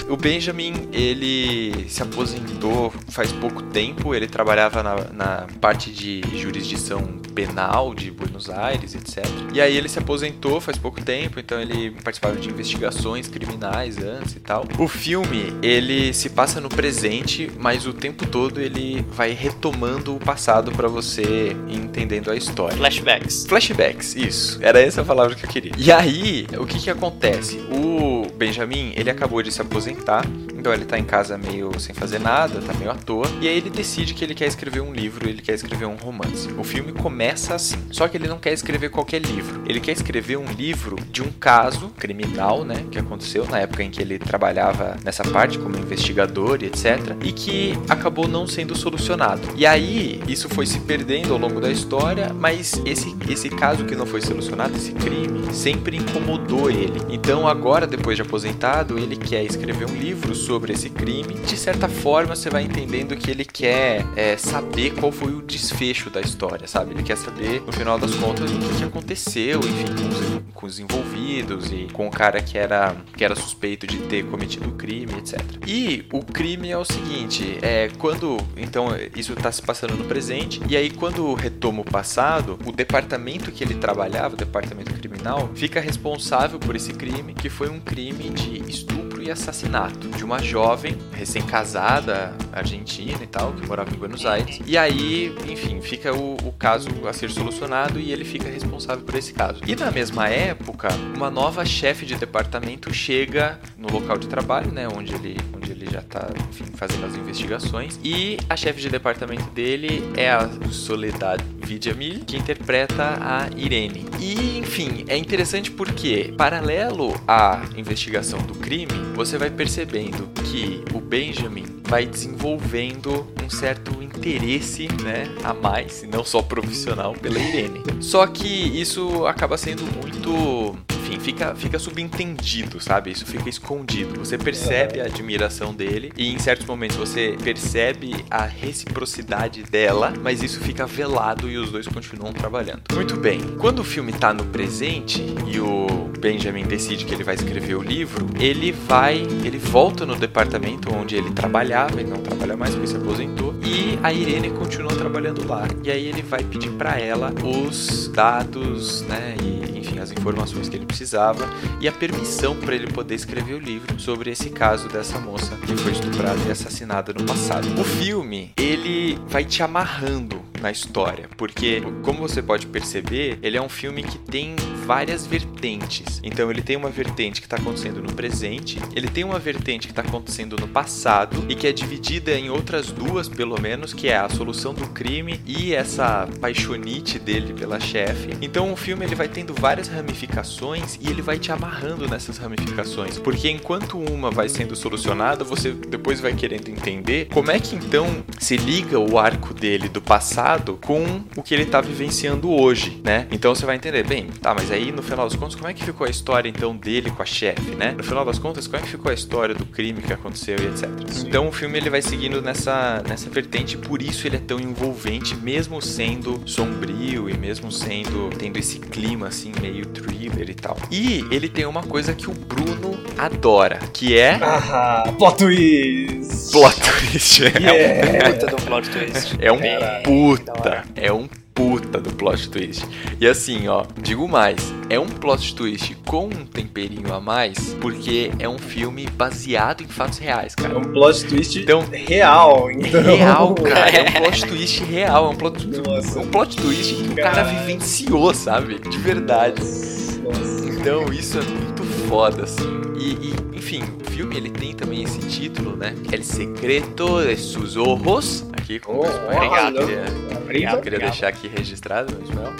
O 0.07 0.15
Benjamin, 0.15 0.87
ele 0.93 1.89
se 1.89 2.03
aposentou 2.03 2.93
faz 3.09 3.31
pouco 3.31 3.63
tempo, 3.63 4.13
ele 4.13 4.27
trabalhava 4.27 4.83
na, 4.83 4.95
na 5.11 5.47
parte 5.59 5.91
de 5.91 6.21
jurisdição 6.37 7.01
penal 7.33 7.95
de 7.95 8.11
Buenos 8.11 8.49
Aires, 8.49 8.93
etc. 8.93 9.25
E 9.53 9.59
aí 9.59 9.75
ele 9.75 9.89
se 9.89 9.99
aposentou 9.99 10.61
faz 10.61 10.77
pouco 10.77 11.03
tempo, 11.03 11.39
então 11.39 11.59
ele 11.59 11.91
participava 12.03 12.35
de 12.35 12.49
investigações 12.49 13.27
criminais 13.27 13.97
antes 13.97 14.35
e 14.35 14.39
tal. 14.39 14.65
O 14.77 14.87
filme, 14.87 15.53
ele 15.61 16.13
se 16.13 16.29
passa 16.29 16.61
no 16.61 16.69
presente, 16.69 17.51
mas 17.57 17.87
o 17.87 17.93
tempo 17.93 18.27
todo 18.27 18.61
ele 18.61 19.05
vai 19.11 19.33
retomando 19.35 20.15
o 20.15 20.19
passado 20.19 20.71
para 20.71 20.87
você 20.87 21.55
ir 21.67 21.77
entendendo 21.77 22.31
a 22.31 22.35
história. 22.35 22.77
Flashbacks. 22.77 23.45
Flashbacks, 23.47 24.15
isso. 24.15 24.57
Era 24.61 24.79
essa 24.81 25.01
a 25.01 25.05
palavra 25.05 25.35
que 25.35 25.45
eu 25.45 25.49
queria. 25.49 25.71
E 25.77 25.91
aí, 25.91 26.47
o 26.57 26.65
que 26.65 26.79
que 26.79 26.89
acontece? 26.89 27.57
O 27.71 28.27
Benjamin, 28.35 28.93
ele 28.95 29.09
acabou 29.09 29.43
de 29.43 29.51
se 29.51 29.61
aposentar, 29.61 30.25
então 30.65 30.73
ele 30.73 30.85
tá 30.85 30.97
em 30.97 31.03
casa 31.03 31.37
meio 31.37 31.79
sem 31.79 31.93
fazer 31.93 32.17
nada, 32.17 32.59
tá 32.59 32.73
meio 32.73 32.89
à 32.89 32.95
toa, 32.95 33.27
e 33.39 33.47
aí 33.47 33.55
ele 33.55 33.69
decide 33.69 34.15
que 34.15 34.23
ele 34.23 34.33
quer 34.33 34.47
escrever 34.47 34.81
um 34.81 34.91
livro, 34.91 35.29
ele 35.29 35.39
quer 35.39 35.53
escrever 35.53 35.85
um 35.85 35.95
romance. 35.95 36.51
O 36.57 36.63
filme 36.63 36.91
começa 36.91 37.53
assim, 37.53 37.77
só 37.91 38.07
que 38.07 38.17
ele 38.17 38.27
não 38.27 38.39
quer 38.39 38.51
escrever 38.51 38.89
qualquer 38.89 39.21
livro. 39.21 39.61
Ele 39.67 39.79
quer 39.79 39.91
escrever 39.91 40.37
um 40.37 40.51
livro 40.51 40.95
de 41.11 41.21
um 41.21 41.31
caso 41.31 41.89
criminal, 41.89 42.65
né, 42.65 42.83
que 42.89 42.97
aconteceu 42.97 43.45
na 43.45 43.59
época 43.59 43.83
em 43.83 43.91
que 43.91 44.01
ele 44.01 44.17
trabalhava 44.17 44.97
nessa 45.03 45.23
parte 45.23 45.59
como 45.59 45.77
investigador 45.77 46.63
e 46.63 46.65
etc, 46.65 47.15
e 47.23 47.31
que 47.31 47.77
acabou 47.87 48.27
não 48.27 48.47
sendo 48.47 48.75
solucionado. 48.75 49.47
E 49.55 49.67
aí, 49.67 50.19
isso 50.27 50.49
foi 50.49 50.65
se 50.65 50.79
perdendo 50.79 51.31
ao 51.31 51.39
longo 51.39 51.61
da 51.61 51.69
história, 51.69 52.33
mas 52.33 52.81
esse 52.87 53.15
esse 53.29 53.49
caso 53.49 53.85
que 53.85 53.95
não 53.95 54.07
foi 54.07 54.21
solucionado, 54.21 54.75
esse 54.75 54.93
crime, 54.93 55.53
sempre 55.53 55.97
incomodou 55.97 56.71
ele. 56.71 56.99
Então, 57.09 57.47
agora 57.47 57.85
depois 57.85 58.15
de 58.15 58.23
aposentado, 58.23 58.97
ele 58.97 59.15
quer 59.15 59.43
escrever 59.43 59.85
um 59.85 59.95
livro 59.95 60.33
sobre 60.33 60.54
esse 60.69 60.89
crime. 60.89 61.33
De 61.33 61.57
certa 61.57 61.87
forma, 61.87 62.35
você 62.35 62.49
vai 62.49 62.63
entendendo 62.63 63.15
que 63.15 63.31
ele 63.31 63.45
quer 63.45 64.05
é, 64.15 64.37
saber 64.37 64.93
qual 64.95 65.11
foi 65.11 65.33
o 65.33 65.41
desfecho 65.41 66.09
da 66.09 66.21
história, 66.21 66.67
sabe? 66.67 66.91
Ele 66.91 67.03
quer 67.03 67.17
saber, 67.17 67.61
no 67.61 67.71
final 67.71 67.97
das 67.97 68.13
contas, 68.15 68.51
o 68.51 68.57
que, 68.57 68.77
que 68.77 68.83
aconteceu, 68.83 69.59
enfim, 69.59 69.85
com 69.85 70.07
os, 70.07 70.53
com 70.53 70.65
os 70.65 70.79
envolvidos 70.79 71.71
e 71.71 71.87
com 71.91 72.07
o 72.07 72.11
cara 72.11 72.41
que 72.41 72.57
era, 72.57 72.95
que 73.15 73.23
era 73.23 73.35
suspeito 73.35 73.85
de 73.85 73.97
ter 73.99 74.25
cometido 74.25 74.69
o 74.69 74.73
crime, 74.73 75.13
etc. 75.17 75.39
E 75.67 76.05
o 76.11 76.23
crime 76.23 76.69
é 76.69 76.77
o 76.77 76.85
seguinte, 76.85 77.57
é 77.61 77.89
quando, 77.97 78.37
então, 78.57 78.87
isso 79.15 79.33
está 79.33 79.51
se 79.51 79.61
passando 79.61 79.95
no 79.95 80.05
presente, 80.05 80.61
e 80.69 80.75
aí 80.75 80.89
quando 80.89 81.33
retoma 81.33 81.81
o 81.81 81.85
passado, 81.85 82.57
o 82.65 82.71
departamento 82.71 83.51
que 83.51 83.63
ele 83.63 83.75
trabalhava, 83.75 84.35
o 84.35 84.37
departamento 84.37 84.93
criminal, 84.93 85.49
fica 85.53 85.79
responsável 85.79 86.59
por 86.59 86.75
esse 86.75 86.93
crime, 86.93 87.33
que 87.33 87.49
foi 87.49 87.69
um 87.69 87.79
crime 87.79 88.29
de 88.29 88.69
estupro 88.69 89.04
e 89.25 89.31
assassinato 89.31 90.07
de 90.09 90.23
uma 90.23 90.41
jovem 90.41 90.97
recém-casada 91.11 92.33
argentina 92.53 93.23
e 93.23 93.27
tal, 93.27 93.53
que 93.53 93.65
morava 93.67 93.93
em 93.93 93.97
Buenos 93.97 94.25
Aires. 94.25 94.59
E 94.65 94.77
aí, 94.77 95.35
enfim, 95.49 95.81
fica 95.81 96.13
o, 96.13 96.35
o, 96.47 96.51
caso 96.51 96.89
a 97.07 97.13
ser 97.13 97.31
solucionado 97.31 97.99
e 97.99 98.11
ele 98.11 98.23
fica 98.23 98.47
responsável 98.47 99.03
por 99.03 99.15
esse 99.15 99.33
caso. 99.33 99.61
E 99.67 99.75
na 99.75 99.91
mesma 99.91 100.29
época, 100.29 100.89
uma 101.15 101.29
nova 101.29 101.65
chefe 101.65 102.05
de 102.05 102.15
departamento 102.15 102.93
chega 102.93 103.59
no 103.77 103.91
local 103.91 104.17
de 104.17 104.27
trabalho, 104.27 104.71
né, 104.71 104.87
onde 104.87 105.13
ele, 105.13 105.37
onde 105.55 105.71
ele 105.71 105.87
já 105.91 106.01
tá, 106.01 106.29
enfim, 106.49 106.65
fazendo 106.75 107.05
as 107.05 107.15
investigações. 107.15 107.99
E 108.03 108.37
a 108.47 108.55
chefe 108.55 108.79
de 108.79 108.89
departamento 108.89 109.49
dele 109.51 110.03
é 110.15 110.29
a 110.29 110.47
Soledad 110.71 111.41
Vidjamil, 111.65 112.21
que 112.25 112.37
interpreta 112.37 113.17
a 113.19 113.49
Irene. 113.57 114.05
E, 114.19 114.59
enfim, 114.59 115.03
é 115.07 115.17
interessante 115.17 115.71
porque, 115.71 116.33
paralelo 116.37 117.13
à 117.27 117.63
investigação 117.75 118.39
do 118.39 118.53
crime, 118.55 118.93
você 119.15 119.37
vai 119.37 119.49
percebendo 119.49 120.29
que 120.43 120.83
o 120.93 120.99
Benjamin 120.99 121.65
vai 121.87 122.05
desenvolvendo 122.05 123.27
um 123.43 123.49
certo 123.49 124.01
interesse, 124.01 124.87
né, 125.03 125.27
a 125.43 125.53
mais, 125.53 126.03
e 126.03 126.07
não 126.07 126.23
só 126.23 126.41
profissional, 126.41 127.13
pela 127.13 127.39
Irene. 127.39 127.81
Só 127.99 128.25
que 128.27 128.47
isso 128.47 129.25
acaba 129.25 129.57
sendo 129.57 129.83
muito 129.83 130.77
enfim, 131.15 131.19
fica, 131.19 131.55
fica 131.55 131.79
subentendido, 131.79 132.79
sabe? 132.79 133.11
Isso 133.11 133.25
fica 133.25 133.49
escondido. 133.49 134.19
Você 134.19 134.37
percebe 134.37 135.01
a 135.01 135.05
admiração 135.05 135.73
dele 135.73 136.11
e 136.15 136.33
em 136.33 136.39
certos 136.39 136.65
momentos 136.65 136.97
você 136.97 137.35
percebe 137.43 138.15
a 138.29 138.45
reciprocidade 138.45 139.63
dela, 139.63 140.13
mas 140.21 140.41
isso 140.41 140.59
fica 140.59 140.85
velado 140.85 141.49
e 141.49 141.57
os 141.57 141.71
dois 141.71 141.87
continuam 141.87 142.33
trabalhando. 142.33 142.83
Muito 142.93 143.17
bem. 143.17 143.41
Quando 143.59 143.79
o 143.79 143.83
filme 143.83 144.13
tá 144.13 144.33
no 144.33 144.45
presente 144.45 145.23
e 145.47 145.59
o 145.59 146.05
Benjamin 146.19 146.63
decide 146.63 147.05
que 147.05 147.13
ele 147.13 147.23
vai 147.23 147.35
escrever 147.35 147.75
o 147.75 147.81
livro, 147.81 148.27
ele 148.39 148.71
vai, 148.71 149.17
ele 149.43 149.57
volta 149.57 150.05
no 150.05 150.15
departamento 150.15 150.93
onde 150.93 151.15
ele 151.15 151.31
trabalhava, 151.31 151.99
ele 151.99 152.09
não 152.09 152.21
trabalha 152.21 152.55
mais 152.57 152.73
porque 152.73 152.87
se 152.87 152.95
aposentou, 152.95 153.53
e 153.63 153.99
a 154.01 154.11
Irene 154.13 154.49
continua 154.51 154.95
trabalhando 154.95 155.47
lá. 155.47 155.67
E 155.83 155.91
aí 155.91 156.07
ele 156.07 156.21
vai 156.21 156.43
pedir 156.43 156.71
para 156.71 156.99
ela 156.99 157.33
os 157.43 158.07
dados, 158.09 159.01
né, 159.03 159.35
e 159.41 159.77
enfim, 159.77 159.99
as 159.99 160.11
informações 160.11 160.69
que 160.69 160.75
ele 160.75 160.85
precisava 161.05 161.47
e 161.79 161.87
a 161.87 161.91
permissão 161.91 162.55
para 162.55 162.73
ele 162.73 162.87
poder 162.87 163.13
escrever 163.13 163.53
o 163.53 163.59
livro 163.59 163.99
sobre 163.99 164.31
esse 164.31 164.49
caso 164.49 164.89
dessa 164.89 165.19
moça 165.19 165.55
que 165.57 165.77
foi 165.77 165.91
estuprada 165.91 166.39
e 166.47 166.51
assassinada 166.51 167.13
no 167.13 167.23
passado. 167.23 167.67
O 167.79 167.83
filme, 167.83 168.51
ele 168.57 169.19
vai 169.27 169.45
te 169.45 169.61
amarrando 169.61 170.43
na 170.61 170.71
história, 170.71 171.29
porque 171.37 171.81
como 172.01 172.27
você 172.27 172.41
pode 172.41 172.65
perceber, 172.65 173.37
ele 173.43 173.55
é 173.55 173.61
um 173.61 173.69
filme 173.69 174.01
que 174.01 174.17
tem 174.17 174.55
várias 174.83 175.27
vertentes. 175.27 176.19
Então 176.23 176.49
ele 176.49 176.61
tem 176.61 176.75
uma 176.75 176.89
vertente 176.89 177.39
que 177.39 177.45
está 177.45 177.57
acontecendo 177.57 178.01
no 178.01 178.13
presente, 178.13 178.79
ele 178.95 179.07
tem 179.07 179.23
uma 179.23 179.37
vertente 179.37 179.87
que 179.87 179.91
está 179.91 180.01
acontecendo 180.01 180.57
no 180.57 180.67
passado 180.67 181.45
e 181.47 181.53
que 181.53 181.67
é 181.67 181.71
dividida 181.71 182.33
em 182.33 182.49
outras 182.49 182.89
duas, 182.89 183.29
pelo 183.29 183.61
menos, 183.61 183.93
que 183.93 184.07
é 184.07 184.17
a 184.17 184.27
solução 184.27 184.73
do 184.73 184.87
crime 184.87 185.39
e 185.45 185.73
essa 185.73 186.27
paixonite 186.41 187.19
dele 187.19 187.53
pela 187.53 187.79
chefe. 187.79 188.29
Então 188.41 188.73
o 188.73 188.75
filme 188.75 189.05
ele 189.05 189.13
vai 189.13 189.27
tendo 189.27 189.53
várias 189.53 189.87
ramificações 189.87 190.94
e 191.01 191.09
ele 191.09 191.21
vai 191.21 191.37
te 191.37 191.51
amarrando 191.51 192.07
nessas 192.07 192.37
ramificações, 192.37 193.17
porque 193.17 193.49
enquanto 193.49 193.97
uma 193.97 194.31
vai 194.31 194.49
sendo 194.49 194.75
solucionada, 194.75 195.43
você 195.43 195.71
depois 195.71 196.19
vai 196.19 196.33
querendo 196.33 196.69
entender 196.69 197.27
como 197.33 197.51
é 197.51 197.59
que 197.59 197.75
então 197.75 198.23
se 198.39 198.57
liga 198.57 198.99
o 198.99 199.17
arco 199.17 199.53
dele 199.53 199.89
do 199.89 200.01
passado 200.01 200.79
com 200.83 201.21
o 201.35 201.43
que 201.43 201.53
ele 201.53 201.63
está 201.63 201.81
vivenciando 201.81 202.49
hoje, 202.51 203.01
né? 203.03 203.27
Então 203.31 203.53
você 203.53 203.65
vai 203.65 203.75
entender, 203.75 204.05
bem, 204.05 204.27
tá, 204.41 204.53
mas 204.53 204.71
aí 204.71 204.91
no 204.91 205.01
final 205.01 205.27
das 205.27 205.35
contas, 205.35 205.55
como 205.55 205.67
é 205.67 205.73
que 205.73 205.83
ficou 205.83 206.05
a 206.07 206.09
história 206.09 206.49
então 206.49 206.75
dele 206.75 207.11
com 207.11 207.21
a 207.21 207.25
chefe, 207.25 207.71
né? 207.75 207.91
No 207.91 208.03
final 208.03 208.25
das 208.25 208.39
contas, 208.39 208.67
como 208.67 208.77
é 208.77 208.81
que 208.81 208.89
ficou 208.89 209.11
a 209.11 209.13
história 209.13 209.55
do 209.55 209.65
crime 209.65 210.01
que 210.01 210.13
aconteceu 210.13 210.57
e 210.59 210.65
etc. 210.67 210.89
Sim. 211.07 211.27
Então 211.27 211.47
o 211.47 211.51
filme 211.51 211.77
ele 211.77 211.89
vai 211.89 212.01
seguindo 212.01 212.41
nessa, 212.41 213.03
nessa 213.07 213.29
vertente, 213.29 213.77
por 213.77 214.01
isso 214.01 214.27
ele 214.27 214.37
é 214.37 214.39
tão 214.39 214.59
envolvente, 214.59 215.35
mesmo 215.35 215.81
sendo 215.81 216.41
sombrio 216.45 217.29
e 217.29 217.37
mesmo 217.37 217.71
sendo 217.71 218.29
tendo 218.37 218.57
esse 218.57 218.79
clima 218.79 219.27
assim 219.27 219.51
meio 219.61 219.85
thriller 219.85 220.49
e 220.49 220.53
tal. 220.53 220.77
E 220.91 221.25
ele 221.31 221.49
tem 221.49 221.65
uma 221.65 221.83
coisa 221.83 222.13
que 222.13 222.29
o 222.29 222.33
Bruno 222.33 222.97
adora, 223.17 223.79
que 223.93 224.17
é 224.17 224.39
ah, 224.41 225.11
plot 225.17 225.37
twist. 225.37 226.51
Plot 226.51 226.75
twist. 226.81 227.43
Yeah. 227.43 227.71
É 227.71 228.29
um 228.29 228.33
puta 228.33 228.47
do 228.47 228.55
plot 228.57 228.89
twist. 228.89 229.37
É 229.39 229.51
um 229.51 229.59
puta, 230.03 230.83
é 230.95 231.11
um 231.11 231.27
puta 231.55 231.99
do 232.01 232.13
plot 232.13 232.49
twist. 232.49 232.85
E 233.19 233.25
assim, 233.25 233.67
ó, 233.69 233.85
digo 234.01 234.27
mais, 234.27 234.73
é 234.89 234.99
um 234.99 235.07
plot 235.07 235.55
twist 235.55 235.95
com 236.05 236.25
um 236.25 236.45
temperinho 236.45 237.13
a 237.13 237.21
mais, 237.21 237.73
porque 237.79 238.31
é 238.37 238.47
um 238.47 238.59
filme 238.59 239.07
baseado 239.07 239.81
em 239.81 239.87
fatos 239.87 240.17
reais, 240.17 240.53
cara. 240.53 240.73
É 240.73 240.77
um 240.77 240.83
plot 240.83 241.25
twist 241.25 241.57
então, 241.57 241.83
real, 241.89 242.69
então. 242.69 243.01
Real, 243.01 243.55
cara. 243.55 243.89
É 243.89 244.09
um 244.09 244.11
plot 244.21 244.45
twist 244.45 244.83
real, 244.83 245.25
é 245.25 245.29
um 245.29 245.35
plot, 245.35 245.65
Nossa. 245.65 246.19
um 246.19 246.27
plot 246.27 246.57
twist 246.57 246.95
que 246.95 247.13
o 247.13 247.15
cara 247.15 247.43
vivenciou, 247.43 248.33
sabe? 248.33 248.77
De 248.79 248.97
verdade. 248.97 249.61
Nossa. 249.61 250.64
Então, 250.85 251.11
isso 251.11 251.39
é 251.39 251.74
foda, 252.07 252.43
assim. 252.43 252.81
E, 252.97 253.13
e, 253.13 253.57
enfim, 253.57 253.83
o 254.01 254.09
filme 254.09 254.37
ele 254.37 254.49
tem 254.49 254.73
também 254.73 255.03
esse 255.03 255.19
título, 255.19 255.75
né? 255.75 255.95
El 256.11 256.23
secreto 256.23 257.21
de 257.23 257.35
sus 257.35 257.75
ojos. 257.75 258.45
Aqui 258.53 258.79
com 258.79 258.93
oh, 258.93 259.05
o 259.05 259.35
Obrigado. 259.35 259.79
Queria, 259.79 260.05
obrigado, 260.37 260.81
queria 260.81 260.99
deixar 260.99 261.27
aqui 261.27 261.47
registrado 261.47 262.15
no 262.15 262.23
Ismael. 262.23 262.53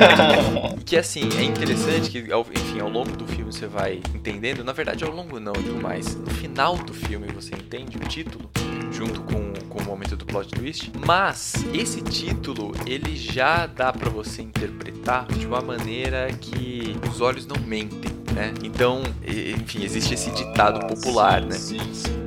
que 0.84 0.96
assim, 0.96 1.28
é 1.38 1.42
interessante 1.42 2.10
que, 2.10 2.18
enfim, 2.18 2.80
ao 2.80 2.90
longo 2.90 3.16
do 3.16 3.26
filme 3.26 3.52
você 3.52 3.66
vai 3.66 4.00
entendendo. 4.14 4.64
Na 4.64 4.72
verdade, 4.72 5.04
ao 5.04 5.10
longo 5.10 5.38
não, 5.38 5.52
digo 5.52 5.80
mais. 5.80 6.16
No 6.16 6.30
final 6.30 6.76
do 6.76 6.92
filme 6.92 7.28
você 7.28 7.54
entende 7.54 7.96
o 7.96 8.00
título, 8.00 8.50
junto 8.90 9.20
com, 9.22 9.52
com 9.68 9.78
o 9.78 9.84
momento 9.84 10.16
do 10.16 10.26
plot 10.26 10.50
twist. 10.50 10.90
Mas 11.06 11.64
esse 11.72 12.02
título, 12.02 12.72
ele 12.86 13.16
já 13.16 13.66
dá 13.66 13.92
para 13.92 14.10
você 14.10 14.42
interpretar 14.42 15.26
de 15.26 15.46
uma 15.46 15.60
maneira 15.60 16.28
que 16.32 16.96
os 17.08 17.20
olhos 17.20 17.46
não 17.46 17.60
mentem 17.62 18.19
né? 18.34 18.52
Então, 18.62 19.02
enfim, 19.26 19.84
existe 19.84 20.14
esse 20.14 20.30
ditado 20.30 20.86
popular, 20.86 21.42
né? 21.42 21.56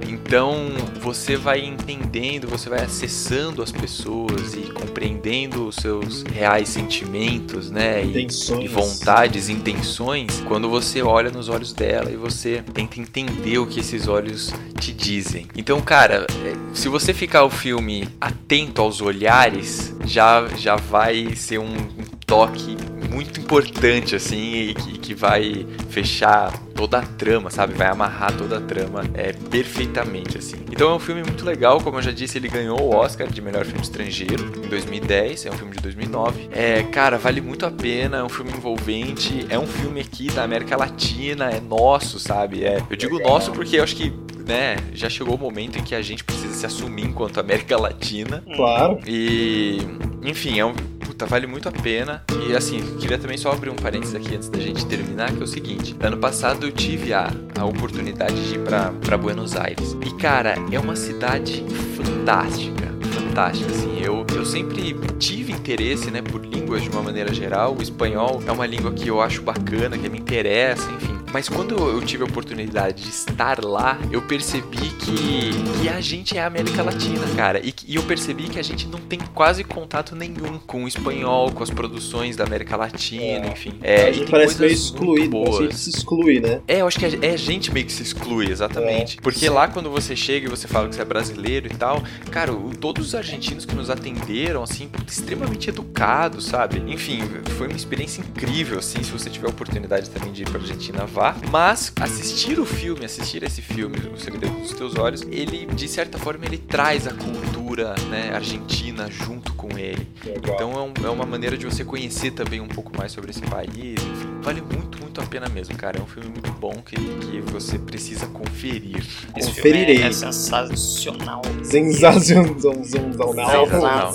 Então, 0.07 0.69
você 1.01 1.35
vai 1.35 1.63
entendendo, 1.63 2.47
você 2.47 2.69
vai 2.69 2.81
acessando 2.81 3.61
as 3.61 3.71
pessoas 3.71 4.53
e 4.53 4.71
compreendendo 4.71 5.67
os 5.67 5.75
seus 5.75 6.23
reais 6.23 6.69
sentimentos, 6.69 7.69
né? 7.69 8.03
E, 8.03 8.27
e 8.61 8.67
vontades, 8.67 9.49
intenções, 9.49 10.41
quando 10.47 10.69
você 10.69 11.01
olha 11.01 11.29
nos 11.29 11.49
olhos 11.49 11.73
dela 11.73 12.11
e 12.11 12.15
você 12.15 12.63
tenta 12.73 12.99
entender 12.99 13.57
o 13.57 13.67
que 13.67 13.79
esses 13.79 14.07
olhos 14.07 14.53
te 14.79 14.93
dizem. 14.93 15.47
Então, 15.55 15.81
cara, 15.81 16.25
é, 16.45 16.75
se 16.75 16.87
você 16.87 17.13
ficar 17.13 17.43
o 17.43 17.49
filme 17.49 18.07
atento 18.19 18.81
aos 18.81 19.01
olhares, 19.01 19.95
já, 20.05 20.47
já 20.57 20.75
vai 20.75 21.35
ser 21.35 21.59
um, 21.59 21.75
um 21.75 22.03
toque 22.25 22.77
muito 23.13 23.39
importante, 23.39 24.15
assim, 24.15 24.69
e 24.69 24.73
que, 24.73 24.97
que 24.97 25.13
vai 25.13 25.65
fechar 25.89 26.51
toda 26.73 26.97
a 26.97 27.01
trama, 27.01 27.51
sabe? 27.51 27.73
Vai 27.73 27.87
amarrar 27.87 28.35
toda 28.35 28.57
a 28.57 28.61
trama 28.61 29.03
é, 29.13 29.31
perfeitamente, 29.31 30.37
assim. 30.37 30.57
Então 30.71 30.89
é 30.89 30.95
um 30.95 30.99
filme 30.99 31.21
muito 31.21 31.45
legal, 31.45 31.79
como 31.79 31.99
eu 31.99 32.01
já 32.01 32.11
disse, 32.11 32.37
ele 32.37 32.47
ganhou 32.47 32.81
o 32.81 32.95
Oscar 32.95 33.27
de 33.27 33.41
melhor 33.41 33.63
filme 33.63 33.81
estrangeiro 33.81 34.51
em 34.57 34.67
2010, 34.67 35.45
é 35.45 35.51
um 35.51 35.53
filme 35.53 35.75
de 35.75 35.81
2009. 35.81 36.49
É, 36.51 36.81
cara, 36.83 37.17
vale 37.17 37.39
muito 37.41 37.65
a 37.65 37.71
pena, 37.71 38.17
é 38.17 38.23
um 38.23 38.29
filme 38.29 38.51
envolvente, 38.51 39.45
é 39.49 39.59
um 39.59 39.67
filme 39.67 40.01
aqui 40.01 40.27
da 40.31 40.43
América 40.43 40.75
Latina, 40.75 41.51
é 41.51 41.59
nosso, 41.59 42.19
sabe? 42.19 42.63
É, 42.63 42.81
eu 42.89 42.95
digo 42.95 43.19
nosso 43.19 43.51
porque 43.51 43.77
eu 43.77 43.83
acho 43.83 43.95
que 43.95 44.11
né, 44.45 44.77
já 44.93 45.09
chegou 45.09 45.35
o 45.35 45.39
momento 45.39 45.77
em 45.77 45.83
que 45.83 45.95
a 45.95 46.01
gente 46.01 46.23
precisa 46.23 46.53
se 46.53 46.65
assumir 46.65 47.05
enquanto 47.05 47.39
América 47.39 47.77
Latina. 47.77 48.43
Claro. 48.55 48.99
E, 49.07 49.77
enfim, 50.23 50.59
é 50.59 50.65
um, 50.65 50.73
puta, 50.73 51.25
vale 51.25 51.47
muito 51.47 51.69
a 51.69 51.71
pena. 51.71 52.23
E 52.47 52.55
assim, 52.55 52.81
queria 52.97 53.17
também 53.17 53.37
só 53.37 53.51
abrir 53.51 53.69
um 53.69 53.75
parênteses 53.75 54.15
aqui 54.15 54.35
antes 54.35 54.49
da 54.49 54.59
gente 54.59 54.85
terminar, 54.85 55.31
que 55.31 55.39
é 55.39 55.43
o 55.43 55.47
seguinte: 55.47 55.95
ano 55.99 56.17
passado 56.17 56.65
eu 56.65 56.71
tive 56.71 57.13
a, 57.13 57.31
a 57.57 57.65
oportunidade 57.65 58.35
de 58.47 58.55
ir 58.55 58.59
pra, 58.59 58.91
pra 59.01 59.17
Buenos 59.17 59.55
Aires. 59.55 59.95
E 60.05 60.11
cara, 60.15 60.55
é 60.71 60.79
uma 60.79 60.95
cidade 60.95 61.63
fantástica. 61.95 62.91
Fantástica, 63.13 63.71
assim. 63.71 63.99
Eu, 64.01 64.25
eu 64.35 64.45
sempre 64.45 64.95
tive 65.19 65.53
interesse, 65.53 66.11
né, 66.11 66.21
por 66.21 66.43
línguas 66.45 66.83
de 66.83 66.89
uma 66.89 67.01
maneira 67.01 67.33
geral. 67.33 67.75
O 67.77 67.81
espanhol 67.81 68.41
é 68.45 68.51
uma 68.51 68.65
língua 68.65 68.91
que 68.91 69.07
eu 69.07 69.21
acho 69.21 69.41
bacana, 69.41 69.97
que 69.97 70.09
me 70.09 70.19
interessa, 70.19 70.89
enfim. 70.91 71.22
Mas 71.33 71.49
quando 71.49 71.75
eu 71.75 71.99
tive 71.99 72.21
a 72.21 72.27
oportunidade 72.27 73.01
de 73.01 73.09
estar 73.09 73.65
lá, 73.65 73.97
eu 74.11 74.21
percebi 74.21 74.77
que, 74.77 75.81
que 75.81 75.89
a 75.89 75.99
gente 75.99 76.37
é 76.37 76.43
a 76.43 76.45
América 76.45 76.83
Latina, 76.83 77.25
cara. 77.35 77.59
E, 77.59 77.73
e 77.87 77.95
eu 77.95 78.03
percebi 78.03 78.43
que 78.43 78.59
a 78.59 78.63
gente 78.63 78.87
não 78.87 78.99
tem 78.99 79.19
quase 79.33 79.63
contato 79.63 80.15
nenhum 80.15 80.59
com 80.59 80.83
o 80.83 80.87
espanhol, 80.87 81.51
com 81.51 81.63
as 81.63 81.71
produções 81.71 82.35
da 82.35 82.43
América 82.43 82.77
Latina, 82.77 83.47
É. 83.47 83.51
enfim. 83.51 83.73
É, 83.81 84.09
a 84.09 84.11
gente 84.11 84.29
parece 84.29 84.59
meio 84.59 84.71
excluído, 84.73 85.43
a 85.43 85.63
gente 85.63 85.75
se 85.75 85.89
exclui, 85.89 86.39
né? 86.39 86.61
É, 86.67 86.81
eu 86.81 86.87
acho 86.87 86.99
que 86.99 87.05
é, 87.07 87.17
é 87.23 87.33
a 87.33 87.37
gente 87.37 87.73
meio 87.73 87.87
que 87.87 87.91
se 87.91 88.03
exclui, 88.03 88.51
exatamente. 88.51 89.17
Porque 89.17 89.49
lá 89.49 89.67
quando 89.67 89.89
você 89.89 90.15
chega 90.15 90.45
e 90.45 90.49
você 90.49 90.67
fala 90.67 90.87
que 90.87 90.93
você 90.93 91.01
é 91.01 91.05
brasileiro 91.05 91.65
e 91.65 91.75
tal, 91.75 92.03
cara, 92.29 92.53
todos 92.79 93.07
os 93.07 93.15
argentinos 93.15 93.65
que 93.65 93.73
nos 93.73 93.89
atenderam, 93.89 94.61
assim, 94.61 94.87
extremamente 95.07 95.67
educados, 95.67 96.45
sabe? 96.45 96.83
Enfim, 96.85 97.21
foi 97.57 97.67
uma 97.67 97.75
experiência 97.75 98.21
incrível, 98.21 98.77
assim, 98.77 99.01
se 99.01 99.09
você 99.09 99.31
tiver 99.31 99.47
a 99.47 99.49
oportunidade 99.49 100.11
também 100.11 100.31
de 100.31 100.43
ir 100.43 100.49
pra 100.49 100.59
Argentina, 100.59 101.05
vá. 101.05 101.22
Mas 101.51 101.91
assistir 102.01 102.59
o 102.59 102.65
filme, 102.65 103.05
assistir 103.05 103.43
esse 103.43 103.61
filme, 103.61 103.97
O 104.13 104.17
Segredo 104.19 104.53
dos 104.59 104.73
Teus 104.73 104.95
Olhos, 104.95 105.21
ele, 105.29 105.65
de 105.67 105.87
certa 105.87 106.17
forma, 106.17 106.45
ele 106.45 106.57
traz 106.57 107.07
a 107.07 107.13
cultura, 107.13 107.95
né, 108.09 108.31
argentina 108.33 109.09
junto 109.09 109.53
com 109.53 109.77
ele. 109.77 110.07
Então 110.25 110.71
é, 110.73 110.81
um- 110.81 111.05
é 111.07 111.09
uma 111.09 111.25
maneira 111.25 111.57
de 111.57 111.65
você 111.65 111.83
conhecer 111.85 112.31
também 112.31 112.59
um 112.59 112.67
pouco 112.67 112.91
mais 112.97 113.11
sobre 113.11 113.31
esse 113.31 113.41
país, 113.41 113.71
enfim. 114.01 114.33
Vale 114.41 114.61
muito, 114.61 114.99
muito 115.01 115.21
a 115.21 115.25
pena 115.25 115.47
mesmo, 115.47 115.75
cara. 115.75 115.97
É 115.99 116.01
um 116.01 116.05
filme 116.07 116.29
muito 116.29 116.51
bom 116.53 116.73
que, 116.85 116.95
que 116.95 117.41
você 117.51 117.77
precisa 117.79 118.25
conferir. 118.27 118.97
Esse 119.37 119.47
Conferirei. 119.49 119.85
filme 119.97 120.01
é, 120.03 120.07
é 120.07 120.11
sensacional. 120.11 121.41
Sensacional. 121.63 122.83
Sensacional. 122.83 124.13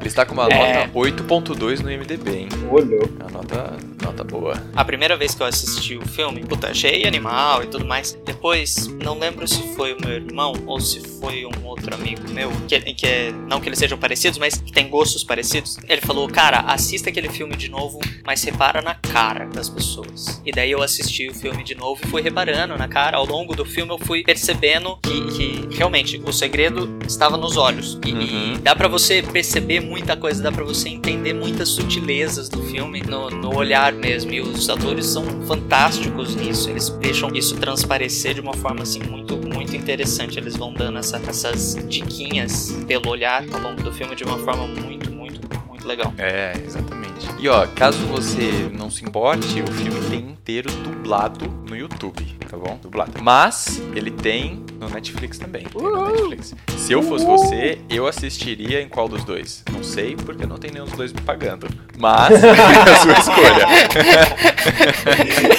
Ele 0.00 0.08
está 0.08 0.24
com 0.24 0.32
uma 0.32 0.46
É. 0.48 0.86
nota 0.86 0.98
8.2 0.98 1.80
no 1.80 1.90
MDB, 1.90 2.30
hein? 2.30 2.48
Olhou. 2.70 3.02
É 3.20 3.22
uma 3.22 3.30
nota, 3.30 3.76
nota 4.02 4.24
boa. 4.24 4.54
A 4.74 4.84
primeira 4.84 5.16
vez 5.16 5.34
que 5.34 5.42
eu 5.42 5.46
assisti 5.46 5.96
o 5.96 6.06
filme, 6.08 6.42
puta, 6.44 6.68
achei 6.70 7.06
animal 7.06 7.62
e 7.62 7.66
tudo 7.66 7.84
mais. 7.84 8.18
Depois, 8.24 8.86
não 9.02 9.18
lembro 9.18 9.46
se 9.46 9.62
foi 9.74 9.92
o 9.92 10.00
meu 10.00 10.10
irmão 10.14 10.54
ou 10.66 10.80
se 10.80 11.00
foi 11.20 11.44
um 11.44 11.66
outro 11.66 11.94
amigo 11.94 12.22
meu, 12.30 12.50
que, 12.66 12.80
que 12.94 13.06
é, 13.06 13.30
não 13.46 13.60
que 13.60 13.68
eles 13.68 13.78
sejam 13.78 13.98
parecidos, 13.98 14.38
mas 14.38 14.56
que 14.56 14.72
tem 14.72 14.88
gostos 14.88 15.22
parecidos. 15.22 15.76
Ele 15.88 16.00
falou, 16.00 16.26
cara, 16.28 16.60
assista 16.60 17.10
aquele 17.10 17.28
filme 17.28 17.54
de 17.56 17.68
novo, 17.70 17.98
mas 18.24 18.42
repara 18.42 18.80
na 18.80 18.94
cara 18.94 19.46
das 19.46 19.68
pessoas. 19.68 20.40
E 20.46 20.50
daí 20.50 20.70
eu 20.70 20.82
assisti 20.82 21.28
o 21.28 21.34
filme 21.34 21.62
de 21.62 21.74
novo 21.74 22.00
e 22.02 22.06
fui 22.08 22.22
reparando 22.22 22.76
na 22.76 22.88
cara. 22.88 23.18
Ao 23.18 23.26
longo 23.26 23.54
do 23.54 23.64
filme 23.66 23.92
eu 23.92 23.98
fui 23.98 24.22
percebendo 24.22 24.98
que, 25.02 25.20
que 25.32 25.76
realmente 25.76 26.20
o 26.24 26.32
segredo 26.32 26.98
estava 27.06 27.36
nos 27.36 27.56
olhos. 27.58 27.98
E, 28.06 28.54
e 28.54 28.58
dá 28.58 28.74
pra 28.74 28.88
você 28.88 29.22
perceber 29.22 29.80
muita 29.90 30.16
coisa, 30.16 30.40
dá 30.42 30.52
pra 30.52 30.64
você 30.64 30.88
entender 30.88 31.32
muitas 31.34 31.68
sutilezas 31.70 32.48
do 32.48 32.62
filme 32.62 33.02
no, 33.02 33.28
no 33.28 33.54
olhar 33.56 33.92
mesmo. 33.92 34.32
E 34.32 34.40
os 34.40 34.70
atores 34.70 35.06
são 35.06 35.24
fantásticos 35.46 36.34
nisso. 36.36 36.70
Eles 36.70 36.88
deixam 36.90 37.28
isso 37.34 37.56
transparecer 37.56 38.34
de 38.34 38.40
uma 38.40 38.54
forma 38.54 38.82
assim 38.82 39.00
muito, 39.02 39.36
muito 39.36 39.74
interessante. 39.76 40.38
Eles 40.38 40.56
vão 40.56 40.72
dando 40.72 40.98
essa- 40.98 41.20
essas 41.26 41.76
diquinhas 41.88 42.72
pelo 42.86 43.08
olhar 43.10 43.44
ao 43.52 43.60
longo 43.60 43.82
do 43.82 43.92
filme 43.92 44.14
de 44.14 44.22
uma 44.24 44.38
forma 44.38 44.66
muito, 44.66 45.10
muito, 45.10 45.40
muito 45.68 45.86
legal. 45.86 46.14
É, 46.16 46.52
exatamente. 46.64 47.10
E 47.38 47.48
ó, 47.48 47.66
caso 47.66 47.98
você 48.06 48.70
não 48.72 48.90
se 48.90 49.04
importe, 49.04 49.60
o 49.62 49.72
filme 49.72 50.00
tem 50.08 50.20
inteiro 50.30 50.70
dublado 50.84 51.46
no 51.68 51.76
YouTube, 51.76 52.22
tá 52.48 52.56
bom? 52.56 52.78
Dublado. 52.82 53.12
Mas 53.22 53.80
ele 53.94 54.10
tem 54.10 54.62
no 54.80 54.88
Netflix 54.88 55.38
também. 55.38 55.66
No 55.74 56.08
Netflix. 56.10 56.54
Se 56.76 56.92
eu 56.94 57.02
fosse 57.02 57.24
você, 57.26 57.78
eu 57.90 58.06
assistiria 58.06 58.80
em 58.80 58.88
qual 58.88 59.06
dos 59.08 59.22
dois? 59.22 59.62
Não 59.70 59.84
sei, 59.84 60.16
porque 60.16 60.46
não 60.46 60.56
tem 60.56 60.70
nenhum 60.70 60.86
dos 60.86 60.94
dois 60.96 61.12
me 61.12 61.20
pagando. 61.20 61.68
Mas 61.98 62.32
é 62.42 62.50
a 62.50 62.96
sua 62.96 63.12
escolha. 63.12 63.66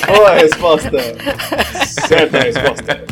Boa 0.08 0.34
resposta. 0.34 0.98
Certa 1.86 2.40
resposta. 2.40 3.06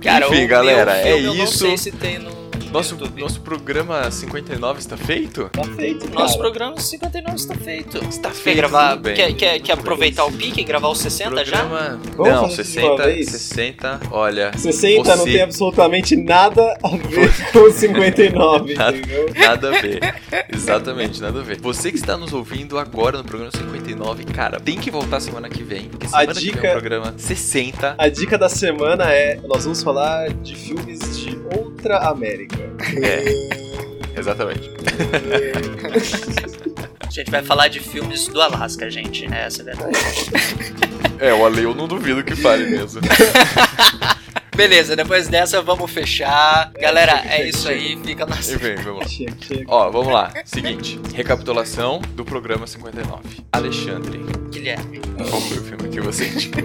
Cara, 0.00 0.26
Enfim, 0.28 0.46
galera, 0.46 0.92
meu 0.92 1.04
é 1.04 1.12
Eu 1.12 1.34
não 1.34 1.44
isso. 1.44 1.58
sei 1.58 1.76
se 1.76 1.90
tem 1.90 2.20
no. 2.20 2.45
Nosso, 2.72 2.96
nosso 3.16 3.40
programa 3.40 4.10
59 4.10 4.78
está 4.80 4.96
feito? 4.96 5.48
Tá 5.50 5.64
feito, 5.64 6.10
Nosso 6.12 6.36
programa 6.38 6.78
59 6.78 7.36
está 7.36 7.54
feito. 7.54 7.96
Está 8.04 8.28
Quer 8.30 8.34
feito, 8.36 8.56
gravar? 8.56 8.90
tudo 8.92 9.02
bem. 9.02 9.14
Quer, 9.14 9.32
quer, 9.34 9.36
quer 9.36 9.58
Tudo 9.58 9.66
bem. 9.66 9.72
aproveitar 9.80 10.24
o 10.26 10.32
pique 10.32 10.60
e 10.60 10.64
gravar 10.64 10.88
os 10.88 10.98
60 10.98 11.44
já? 11.44 11.58
Programa... 11.60 12.00
Vamos 12.16 12.32
Não, 12.32 12.48
fazer 12.48 12.62
isso 12.62 12.72
de 12.72 12.78
uma 12.80 12.96
60, 12.96 13.04
vez? 13.06 13.28
60, 13.30 14.00
olha. 14.10 14.52
60 14.58 15.16
não 15.16 15.24
você- 15.24 15.32
tem 15.32 15.42
absolutamente 15.42 16.16
nada 16.16 16.76
a 16.82 16.88
ver 16.88 17.52
com 17.52 17.70
59, 17.70 18.74
Nada, 18.76 18.96
entendeu? 18.96 19.30
nada 19.34 19.68
a 19.68 19.80
ver. 19.80 20.00
Exatamente, 20.52 21.20
nada 21.22 21.40
a 21.40 21.42
ver. 21.42 21.60
Você 21.60 21.90
que 21.90 21.96
está 21.98 22.16
nos 22.16 22.32
ouvindo 22.32 22.78
agora 22.78 23.18
no 23.18 23.24
programa 23.24 23.52
59, 23.56 24.24
cara, 24.24 24.60
tem 24.60 24.76
que 24.78 24.90
voltar 24.90 25.20
semana 25.20 25.48
que 25.48 25.62
vem. 25.62 25.88
Porque 25.88 26.08
semana 26.08 26.34
que 26.34 26.40
dica- 26.40 26.60
vem 26.60 26.70
é 26.70 26.74
o 26.74 26.78
programa 26.80 27.14
60. 27.16 27.94
A 27.96 28.08
dica 28.08 28.36
da 28.36 28.48
semana 28.50 29.10
é: 29.12 29.40
nós 29.46 29.64
vamos 29.64 29.82
falar 29.82 30.28
de 30.30 30.54
filmes 30.54 31.16
de 31.18 31.38
outra 31.56 31.98
América. 32.08 32.55
É, 33.02 33.24
exatamente. 34.18 34.70
A 37.06 37.10
gente 37.10 37.30
vai 37.30 37.42
falar 37.42 37.68
de 37.68 37.80
filmes 37.80 38.28
do 38.28 38.40
Alasca, 38.40 38.90
gente. 38.90 39.26
É 39.32 39.46
essa 39.46 39.62
a 39.62 39.64
verdade. 39.64 39.96
É, 41.18 41.32
o 41.32 41.46
Ale 41.46 41.62
eu 41.62 41.74
não 41.74 41.88
duvido 41.88 42.22
que 42.22 42.36
fale 42.36 42.64
mesmo. 42.66 43.00
Beleza, 44.56 44.96
depois 44.96 45.28
dessa 45.28 45.60
vamos 45.60 45.90
fechar. 45.90 46.72
Galera, 46.80 47.22
é 47.26 47.46
isso 47.46 47.68
aí. 47.68 47.98
Fica 48.02 48.24
na 48.24 48.36
E 48.36 48.56
vem, 48.56 48.76
vamos 48.76 49.00
lá. 49.00 49.04
Chega, 49.08 49.36
chega. 49.46 49.64
Ó, 49.68 49.90
vamos 49.90 50.12
lá. 50.12 50.32
Seguinte, 50.46 50.98
recapitulação 51.14 52.00
do 52.14 52.24
programa 52.24 52.66
59. 52.66 53.44
Alexandre, 53.52 54.18
Guilherme. 54.50 55.00
qual 55.28 55.40
foi 55.42 55.58
o 55.58 55.62
filme 55.62 55.88
que 55.90 56.00
você 56.00 56.26
indicou? 56.28 56.62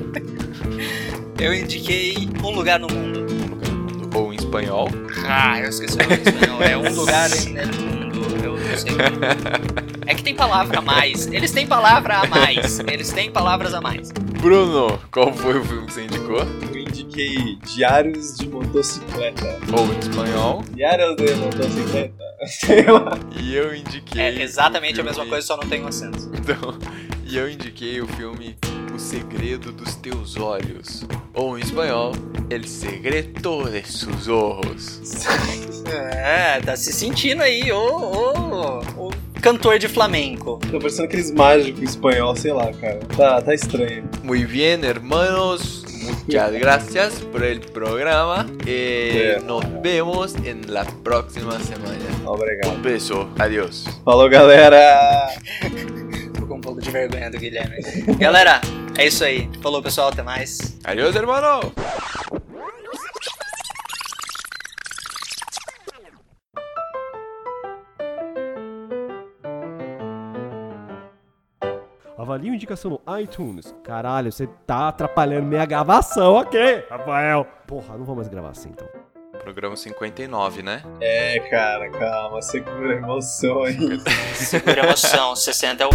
Eu 1.38 1.54
indiquei 1.54 2.30
Um 2.42 2.52
Lugar 2.52 2.80
no 2.80 2.88
Mundo. 2.88 3.26
Espanhol? 4.52 4.90
Ah, 5.26 5.60
eu 5.60 5.70
esqueci 5.70 5.96
o 5.96 6.04
nome 6.04 6.16
em 6.16 6.22
espanhol. 6.22 6.64
É 6.64 6.78
Um 6.78 6.94
Lugar 6.94 7.30
no 7.30 7.82
Mundo. 7.82 8.44
Eu 8.44 8.58
não 8.58 8.78
sei. 8.78 8.92
É 10.08 10.16
que 10.16 10.24
tem 10.24 10.36
palavra 10.36 10.80
a 10.80 10.82
mais. 10.82 11.28
Eles 11.28 11.52
têm 11.52 11.66
palavra 11.66 12.18
a 12.18 12.28
mais. 12.28 12.80
Eles 12.80 13.14
têm 13.14 13.32
palavras 13.32 13.74
a 13.74 13.80
mais. 13.80 14.12
Bruno, 14.42 15.00
qual 15.10 15.32
foi 15.32 15.60
o 15.60 15.64
filme 15.64 15.86
que 15.88 15.94
você 15.94 16.04
indicou? 16.04 16.40
Eu 16.70 16.78
indiquei 16.78 17.56
Diários 17.74 18.36
de 18.36 18.50
Motocicleta. 18.50 19.58
Ou 19.72 19.86
em 19.94 20.00
espanhol? 20.00 20.66
Diários 20.74 21.16
de 21.16 21.34
Motocicleta. 21.36 22.24
Sei 22.46 22.84
lá. 22.84 23.18
E 23.40 23.56
eu 23.56 23.74
indiquei. 23.74 24.22
É 24.22 24.42
exatamente 24.42 24.98
o 24.98 25.02
a 25.02 25.06
mesma 25.06 25.26
coisa, 25.28 25.48
só 25.48 25.56
não 25.56 25.70
tem 25.70 25.82
um 25.82 25.88
acento. 25.88 26.30
Então, 26.34 26.78
e 27.32 27.38
eu 27.38 27.50
indiquei 27.50 28.02
o 28.02 28.08
filme 28.08 28.58
O 28.94 29.00
Segredo 29.00 29.72
dos 29.72 29.96
Teus 29.96 30.36
Olhos. 30.36 31.06
Ou 31.34 31.58
em 31.58 31.62
espanhol, 31.62 32.12
El 32.50 32.66
Segredo 32.66 33.70
de 33.70 33.88
Sus 33.88 34.28
Ojos. 34.28 35.00
É, 35.94 36.62
tá 36.62 36.78
se 36.78 36.94
sentindo 36.94 37.42
aí, 37.42 37.70
ô, 37.70 37.78
ô, 37.78 38.80
ô 39.08 39.12
cantor 39.42 39.78
de 39.78 39.90
flamenco. 39.90 40.58
Tô 40.72 40.78
parecendo 40.80 41.04
aqueles 41.06 41.32
mágicos 41.32 41.82
espanhol, 41.82 42.34
sei 42.34 42.54
lá, 42.54 42.72
cara. 42.72 43.00
Tá, 43.18 43.42
tá 43.42 43.54
estranho. 43.54 44.08
Muy 44.24 44.46
bien, 44.46 44.86
hermanos. 44.86 45.84
Muchas 46.02 46.54
gracias 46.54 47.20
por 47.20 47.44
el 47.44 47.60
programa. 47.60 48.46
Eh, 48.66 49.12
Yeah. 49.14 49.42
Nos 49.46 49.66
vemos 49.82 50.36
en 50.46 50.74
la 50.74 50.86
próxima 50.86 51.60
semana. 51.60 51.98
Obrigado. 52.26 52.74
Un 52.74 52.82
beso. 52.82 53.28
Adiós. 53.38 53.84
Falou, 54.06 54.30
galera! 54.30 55.28
Um 56.62 56.64
pouco 56.64 56.80
de 56.80 56.92
vergonha 56.92 57.32
do 57.32 57.40
Guilherme. 57.40 57.82
Galera, 58.20 58.62
é 58.96 59.08
isso 59.08 59.24
aí. 59.24 59.50
Falou, 59.64 59.82
pessoal, 59.82 60.10
até 60.10 60.22
mais. 60.22 60.78
Adiós, 60.84 61.16
hermano. 61.16 61.74
avalie 72.16 72.52
o 72.52 72.54
indicação 72.54 72.92
no 72.92 73.20
iTunes. 73.20 73.74
Caralho, 73.84 74.32
você 74.32 74.48
tá 74.68 74.90
atrapalhando 74.90 75.48
minha 75.48 75.66
gravação, 75.66 76.36
ok, 76.36 76.86
Rafael. 76.88 77.44
Porra, 77.66 77.98
não 77.98 78.06
vou 78.06 78.16
mais 78.16 78.28
gravar 78.28 78.52
assim 78.52 78.70
então. 78.70 78.88
Programa 79.44 79.76
59, 79.76 80.62
né? 80.62 80.84
É, 81.02 81.40
cara, 81.50 81.90
calma, 81.90 82.42
segura 82.42 82.94
a 82.94 82.98
emoção 82.98 83.64
aí. 83.64 83.76
Segura 84.36 84.84
a 84.84 84.86
emoção, 84.86 85.36
60 85.36 85.84
é 85.84 85.88
o. 85.88 85.90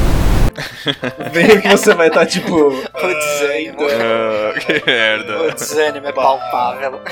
Vem 1.32 1.60
que 1.60 1.68
você 1.68 1.94
vai 1.94 2.08
estar 2.08 2.20
tá, 2.20 2.26
tipo. 2.26 2.56
O 2.56 3.14
desânimo. 3.14 3.78
Ah, 3.82 4.52
que 4.58 4.84
merda. 4.84 5.42
O 5.42 5.52
desânimo 5.52 6.06
é 6.06 6.12
palpável. 6.12 7.00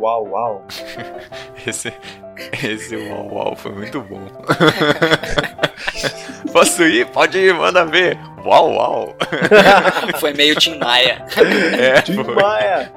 Uau, 0.00 0.26
uau. 0.30 0.66
Esse, 1.66 1.92
esse 2.64 2.96
uau, 2.96 3.34
uau 3.34 3.54
foi 3.54 3.70
muito 3.72 4.00
bom. 4.00 4.26
Posso 6.52 6.82
ir? 6.82 7.06
Pode 7.06 7.38
ir, 7.38 7.54
manda 7.54 7.84
ver. 7.84 8.18
Uau, 8.44 8.72
uau. 8.72 9.16
Foi 10.18 10.32
meio 10.32 10.56
Tim 10.56 10.78
Maia. 10.78 11.24
É, 11.78 12.00
Tim 12.02 12.24
foi. 12.24 12.34
Maia. 12.34 12.92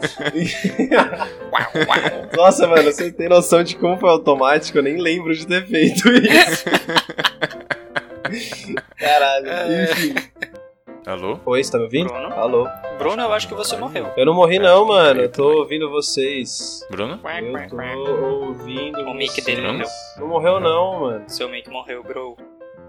Nossa, 2.36 2.68
mano, 2.68 2.84
você 2.84 3.12
tem 3.12 3.30
noção 3.30 3.64
de 3.64 3.76
como 3.76 3.98
foi 3.98 4.10
automático? 4.10 4.78
Eu 4.78 4.84
nem 4.84 4.98
lembro 4.98 5.34
de 5.36 5.46
ter 5.46 5.66
feito 5.66 6.10
isso. 6.10 6.66
Caralho, 8.98 9.84
enfim. 9.84 10.16
Alô? 11.06 11.38
Oi, 11.46 11.62
você 11.64 11.72
tá 11.72 11.78
me 11.78 11.84
ouvindo? 11.84 12.08
Bruno? 12.08 12.34
Alô. 12.36 12.68
Bruno, 12.98 13.22
eu 13.24 13.34
acho 13.34 13.48
que 13.50 13.54
você 13.54 13.76
morreu. 13.76 14.08
Eu 14.16 14.26
não 14.26 14.34
morri 14.34 14.58
não, 14.58 14.86
mano. 14.86 15.22
Eu 15.22 15.30
tô 15.30 15.60
ouvindo 15.60 15.90
vocês. 15.90 16.86
Bruno? 16.90 17.20
Eu 17.22 18.06
tô 18.06 18.46
ouvindo 18.48 19.02
O 19.02 19.14
mic 19.14 19.32
vocês. 19.34 19.46
dele 19.46 19.68
morreu. 19.68 19.88
Não 20.18 20.28
morreu 20.28 20.60
não, 20.62 21.02
mano. 21.02 21.24
Seu 21.28 21.50
mic 21.50 21.70
morreu, 21.70 22.02
bro. 22.04 22.38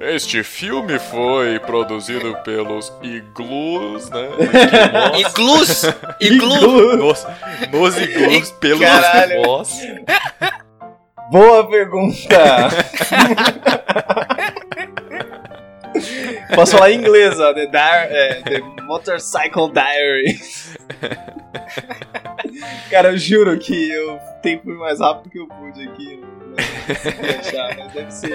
Este 0.00 0.42
filme 0.42 0.98
foi 0.98 1.58
produzido 1.60 2.36
pelos 2.44 2.92
Iglus, 3.00 4.10
né? 4.10 4.28
Iglus! 5.18 5.84
Iglu! 6.20 6.96
Nos, 6.96 7.26
nos 7.72 7.96
Iglus, 7.96 8.50
pelos 8.52 8.80
Caralho. 8.80 9.42
nós. 9.42 9.78
Boa 11.30 11.68
pergunta! 11.68 12.68
Posso 16.54 16.72
falar 16.72 16.90
em 16.90 16.98
inglês, 16.98 17.38
ó. 17.38 17.54
The, 17.54 17.68
é, 17.72 18.42
the 18.42 18.60
Motorcycle 18.82 19.70
Diary. 19.72 20.38
Cara, 22.90 23.12
eu 23.12 23.18
juro 23.18 23.58
que 23.58 23.90
eu 23.90 24.18
fui 24.42 24.74
mais 24.74 25.00
rápido 25.00 25.30
que 25.30 25.38
eu 25.38 25.46
pude 25.46 25.88
aqui. 25.88 26.20
Não 26.20 26.56
consegui 26.86 27.22
deixar, 27.22 27.76
mas 27.78 27.92
deve 27.92 28.10
ser 28.10 28.34